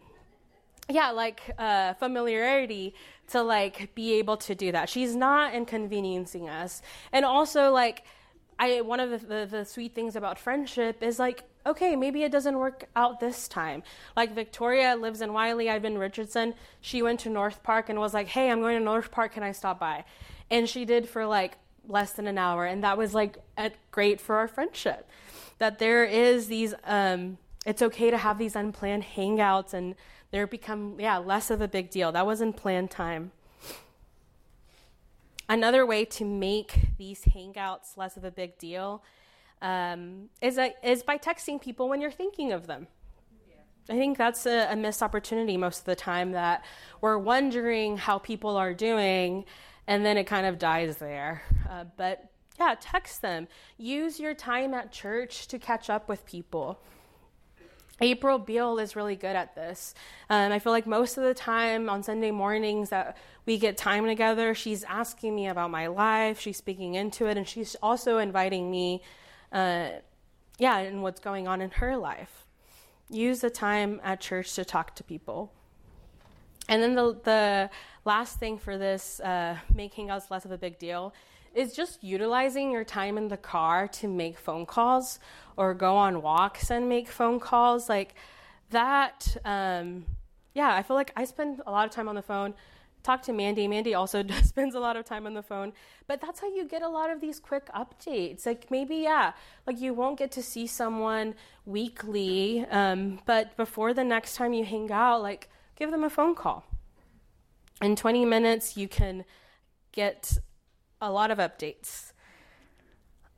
yeah, 0.91 1.13
like 1.13 1.41
uh, 1.59 1.95
familiarity 1.95 2.95
to 3.29 3.43
like 3.43 3.95
be 3.95 4.15
able 4.15 4.37
to 4.37 4.55
do 4.55 4.71
that. 4.73 4.91
She's 4.91 5.17
not 5.17 5.55
inconveniencing 5.55 6.49
us, 6.49 6.83
and 7.13 7.25
also 7.25 7.73
like 7.73 8.05
I 8.59 8.81
one 8.83 9.01
of 9.01 9.11
the, 9.11 9.19
the, 9.19 9.47
the 9.47 9.65
sweet 9.65 9.95
things 9.95 10.17
about 10.17 10.39
friendship 10.39 11.03
is 11.03 11.19
like 11.19 11.45
okay, 11.67 11.97
maybe 11.97 12.23
it 12.23 12.33
doesn't 12.33 12.59
work 12.59 12.85
out 12.95 13.21
this 13.21 13.49
time. 13.49 13.83
Like 14.17 14.35
Victoria 14.35 14.97
lives 14.97 15.21
in 15.21 15.33
Wylie, 15.33 15.71
I've 15.71 15.83
been 15.83 15.99
Richardson. 15.99 16.55
She 16.81 17.03
went 17.03 17.21
to 17.21 17.31
North 17.31 17.63
Park 17.63 17.89
and 17.89 17.99
was 17.99 18.15
like, 18.15 18.29
hey, 18.29 18.51
I'm 18.51 18.61
going 18.61 18.79
to 18.79 18.85
North 18.85 19.11
Park, 19.11 19.33
can 19.33 19.43
I 19.43 19.53
stop 19.53 19.81
by? 19.81 20.05
And 20.51 20.69
she 20.69 20.85
did 20.85 21.09
for 21.09 21.27
like 21.27 21.57
less 21.89 22.13
than 22.13 22.27
an 22.27 22.39
hour. 22.39 22.67
And 22.67 22.83
that 22.85 22.99
was 22.99 23.15
like 23.15 23.39
great 23.91 24.21
for 24.21 24.37
our 24.37 24.49
friendship. 24.49 25.09
That 25.59 25.79
there 25.79 26.05
is 26.05 26.49
these, 26.49 26.75
um, 26.85 27.39
it's 27.65 27.81
okay 27.83 28.11
to 28.11 28.19
have 28.19 28.39
these 28.39 28.57
unplanned 28.57 29.05
hangouts 29.17 29.73
and 29.73 29.95
they're 30.31 30.47
become, 30.47 30.97
yeah, 30.99 31.19
less 31.19 31.51
of 31.51 31.61
a 31.61 31.69
big 31.69 31.91
deal. 31.91 32.13
That 32.13 32.27
wasn't 32.27 32.57
planned 32.57 32.91
time. 32.91 33.31
Another 35.49 35.85
way 35.85 36.05
to 36.07 36.25
make 36.25 36.97
these 36.99 37.23
hangouts 37.23 37.97
less 37.97 38.17
of 38.17 38.25
a 38.25 38.31
big 38.31 38.59
deal 38.59 39.03
um, 39.63 40.29
is, 40.41 40.59
a, 40.59 40.75
is 40.83 41.03
by 41.03 41.19
texting 41.19 41.61
people 41.61 41.89
when 41.89 42.01
you're 42.01 42.11
thinking 42.11 42.53
of 42.53 42.67
them. 42.67 42.87
I 43.89 43.95
think 43.95 44.17
that's 44.17 44.47
a, 44.47 44.73
a, 44.73 44.77
missed 44.77 45.03
opportunity 45.03 45.59
most 45.59 45.81
of 45.81 45.85
the 45.85 45.97
time 45.97 46.33
that 46.33 46.65
we're 47.03 47.19
wondering 47.19 47.99
how 47.99 48.19
people 48.19 48.57
are 48.57 48.73
doing 48.73 49.45
and 49.87 50.07
then 50.07 50.17
it 50.17 50.25
kind 50.25 50.47
of 50.47 50.59
dies 50.59 50.97
there. 50.97 51.43
Uh, 51.69 51.85
but 51.99 52.31
yeah, 52.59 52.75
text 52.81 53.21
them. 53.21 53.49
Use 53.77 54.19
your 54.19 54.33
time 54.33 54.73
at 54.73 54.91
church 54.91 55.49
to 55.49 55.59
catch 55.59 55.91
up 55.91 56.09
with 56.09 56.25
people. 56.25 56.81
April 58.01 58.39
Beal 58.39 58.79
is 58.79 58.97
really 58.97 59.17
good 59.17 59.37
at 59.37 59.55
this. 59.55 59.95
Um, 60.29 60.51
I 60.51 60.59
feel 60.59 60.73
like 60.73 60.87
most 60.87 61.17
of 61.17 61.25
the 61.25 61.35
time 61.35 61.89
on 61.89 62.03
Sunday 62.03 62.31
mornings 62.31 62.91
that 62.91 63.17
we 63.47 63.59
get 63.59 63.77
time 63.77 64.05
together, 64.07 64.55
she's 64.55 64.83
asking 64.85 65.35
me 65.35 65.47
about 65.47 65.71
my 65.71 65.87
life, 65.87 66.41
she's 66.41 66.57
speaking 66.57 66.95
into 66.95 67.27
it, 67.27 67.37
and 67.37 67.47
she's 67.47 67.77
also 67.83 68.19
inviting 68.19 68.71
me 68.71 69.03
uh, 69.55 69.89
yeah, 70.59 70.79
and 70.79 71.03
what's 71.03 71.21
going 71.21 71.49
on 71.49 71.61
in 71.61 71.71
her 71.71 71.97
life. 71.97 72.47
Use 73.09 73.41
the 73.41 73.51
time 73.51 74.01
at 74.05 74.21
church 74.21 74.55
to 74.55 74.65
talk 74.65 74.95
to 74.97 75.05
people. 75.05 75.53
And 76.69 76.83
then 76.83 76.95
the, 76.95 77.19
the 77.23 77.71
last 78.05 78.39
thing 78.39 78.59
for 78.59 78.77
this, 78.77 79.21
uh, 79.21 79.57
making 79.75 80.11
us 80.11 80.31
less 80.31 80.45
of 80.45 80.51
a 80.51 80.59
big 80.59 80.79
deal, 80.79 81.15
is 81.55 81.73
just 81.73 82.03
utilizing 82.03 82.71
your 82.73 82.85
time 82.85 83.17
in 83.17 83.29
the 83.29 83.37
car 83.37 83.87
to 83.87 84.09
make 84.09 84.39
phone 84.39 84.67
calls 84.67 85.21
or 85.57 85.73
go 85.73 85.97
on 85.97 86.21
walks 86.21 86.71
and 86.71 86.89
make 86.89 87.09
phone 87.09 87.39
calls. 87.39 87.89
Like 87.89 88.15
that, 88.71 89.37
um, 89.45 90.07
yeah, 90.55 90.75
I 90.75 90.83
feel 90.83 90.97
like 90.97 91.13
I 91.17 91.25
spend 91.25 91.63
a 91.67 91.71
lot 91.71 91.87
of 91.87 91.93
time 91.93 92.09
on 92.09 92.17
the 92.17 92.23
phone 92.23 92.55
talk 93.05 93.23
to 93.23 93.33
Mandy. 93.33 93.69
Mandy 93.69 93.95
also 93.95 94.25
spends 94.43 94.75
a 94.75 94.81
lot 94.81 94.97
of 94.97 95.05
time 95.05 95.27
on 95.27 95.35
the 95.35 95.43
phone, 95.43 95.73
but 96.09 96.21
that's 96.21 96.41
how 96.41 96.49
you 96.49 96.67
get 96.67 96.83
a 96.83 96.89
lot 96.89 97.11
of 97.11 97.21
these 97.21 97.39
quick 97.39 97.69
updates. 97.73 98.45
Like 98.45 98.71
maybe, 98.71 98.97
yeah, 98.97 99.33
like 99.67 99.81
you 99.81 99.95
won't 99.95 100.19
get 100.19 100.33
to 100.33 100.43
see 100.43 100.67
someone 100.67 101.35
weekly, 101.65 102.67
um, 102.71 103.21
but 103.27 103.57
before 103.57 103.95
the 103.95 104.03
next 104.03 104.35
time 104.35 104.53
you 104.53 104.65
hang 104.65 104.91
out, 104.91 105.23
like 105.23 105.49
give 105.77 105.93
them 105.93 106.03
a 106.03 106.11
phone 106.11 106.35
call. 106.35 106.65
In 107.81 107.95
20 107.95 108.25
minutes, 108.25 108.77
you 108.77 108.89
can 108.89 109.25
get 109.93 110.39
a 111.01 111.13
lot 111.13 111.31
of 111.31 111.39
updates. 111.39 112.13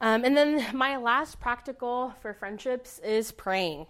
Um, 0.01 0.25
and 0.25 0.37
then 0.37 0.77
my 0.77 0.97
last 0.99 1.41
practical 1.41 2.13
for 2.21 2.35
friendships 2.35 2.99
is 2.99 3.33
praying. 3.33 3.87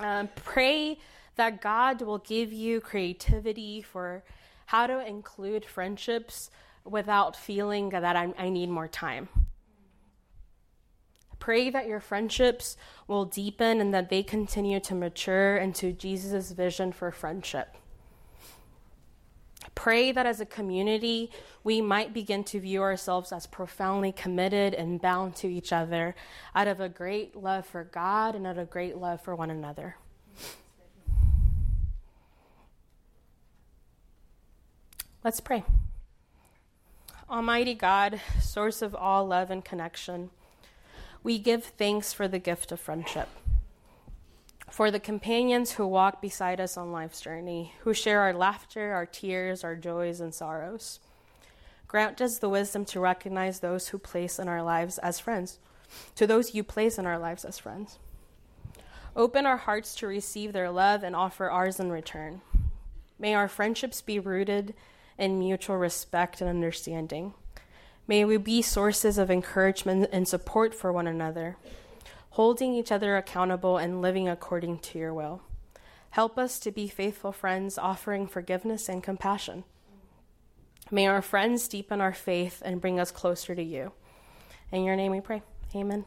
Um, 0.00 0.28
pray 0.36 0.98
that 1.38 1.62
God 1.62 2.02
will 2.02 2.18
give 2.18 2.52
you 2.52 2.80
creativity 2.80 3.80
for 3.80 4.22
how 4.66 4.86
to 4.86 5.06
include 5.06 5.64
friendships 5.64 6.50
without 6.84 7.34
feeling 7.34 7.88
that 7.90 8.16
I, 8.16 8.34
I 8.36 8.50
need 8.50 8.68
more 8.68 8.88
time. 8.88 9.28
Pray 11.38 11.70
that 11.70 11.86
your 11.86 12.00
friendships 12.00 12.76
will 13.06 13.24
deepen 13.24 13.80
and 13.80 13.94
that 13.94 14.10
they 14.10 14.22
continue 14.22 14.80
to 14.80 14.94
mature 14.94 15.56
into 15.56 15.92
Jesus' 15.92 16.50
vision 16.50 16.92
for 16.92 17.10
friendship. 17.10 17.74
Pray 19.74 20.10
that 20.12 20.26
as 20.26 20.40
a 20.40 20.46
community, 20.46 21.30
we 21.62 21.80
might 21.80 22.12
begin 22.12 22.42
to 22.44 22.60
view 22.60 22.82
ourselves 22.82 23.32
as 23.32 23.46
profoundly 23.46 24.10
committed 24.10 24.74
and 24.74 25.00
bound 25.00 25.36
to 25.36 25.46
each 25.46 25.72
other 25.72 26.16
out 26.54 26.66
of 26.66 26.80
a 26.80 26.88
great 26.88 27.36
love 27.36 27.64
for 27.64 27.84
God 27.84 28.34
and 28.34 28.46
out 28.46 28.58
of 28.58 28.70
great 28.70 28.96
love 28.96 29.20
for 29.20 29.36
one 29.36 29.50
another. 29.50 29.96
Let's 35.24 35.40
pray. 35.40 35.64
Almighty 37.28 37.74
God, 37.74 38.20
source 38.40 38.82
of 38.82 38.94
all 38.94 39.26
love 39.26 39.50
and 39.50 39.64
connection, 39.64 40.30
we 41.24 41.40
give 41.40 41.64
thanks 41.64 42.12
for 42.12 42.28
the 42.28 42.38
gift 42.38 42.70
of 42.70 42.78
friendship, 42.78 43.28
for 44.70 44.92
the 44.92 45.00
companions 45.00 45.72
who 45.72 45.86
walk 45.88 46.22
beside 46.22 46.60
us 46.60 46.76
on 46.76 46.92
life's 46.92 47.20
journey, 47.20 47.74
who 47.80 47.92
share 47.92 48.20
our 48.20 48.32
laughter, 48.32 48.92
our 48.92 49.06
tears, 49.06 49.64
our 49.64 49.74
joys, 49.74 50.20
and 50.20 50.32
sorrows. 50.32 51.00
Grant 51.88 52.20
us 52.20 52.38
the 52.38 52.48
wisdom 52.48 52.84
to 52.84 53.00
recognize 53.00 53.58
those 53.58 53.88
who 53.88 53.98
place 53.98 54.38
in 54.38 54.46
our 54.46 54.62
lives 54.62 54.98
as 54.98 55.18
friends, 55.18 55.58
to 56.14 56.28
those 56.28 56.54
you 56.54 56.62
place 56.62 56.96
in 56.96 57.06
our 57.06 57.18
lives 57.18 57.44
as 57.44 57.58
friends. 57.58 57.98
Open 59.16 59.46
our 59.46 59.56
hearts 59.56 59.96
to 59.96 60.06
receive 60.06 60.52
their 60.52 60.70
love 60.70 61.02
and 61.02 61.16
offer 61.16 61.50
ours 61.50 61.80
in 61.80 61.90
return. 61.90 62.40
May 63.18 63.34
our 63.34 63.48
friendships 63.48 64.00
be 64.00 64.20
rooted 64.20 64.74
in 65.18 65.38
mutual 65.38 65.76
respect 65.76 66.40
and 66.40 66.48
understanding. 66.48 67.34
May 68.06 68.24
we 68.24 68.38
be 68.38 68.62
sources 68.62 69.18
of 69.18 69.30
encouragement 69.30 70.08
and 70.12 70.26
support 70.26 70.74
for 70.74 70.92
one 70.92 71.06
another, 71.06 71.56
holding 72.30 72.72
each 72.72 72.90
other 72.90 73.16
accountable 73.16 73.76
and 73.76 74.00
living 74.00 74.28
according 74.28 74.78
to 74.78 74.98
your 74.98 75.12
will. 75.12 75.42
Help 76.10 76.38
us 76.38 76.58
to 76.60 76.70
be 76.70 76.88
faithful 76.88 77.32
friends, 77.32 77.76
offering 77.76 78.26
forgiveness 78.26 78.88
and 78.88 79.02
compassion. 79.02 79.64
May 80.90 81.06
our 81.06 81.20
friends 81.20 81.68
deepen 81.68 82.00
our 82.00 82.14
faith 82.14 82.62
and 82.64 82.80
bring 82.80 82.98
us 82.98 83.10
closer 83.10 83.54
to 83.54 83.62
you. 83.62 83.92
In 84.72 84.84
your 84.84 84.96
name 84.96 85.12
we 85.12 85.20
pray. 85.20 85.42
Amen. 85.74 86.06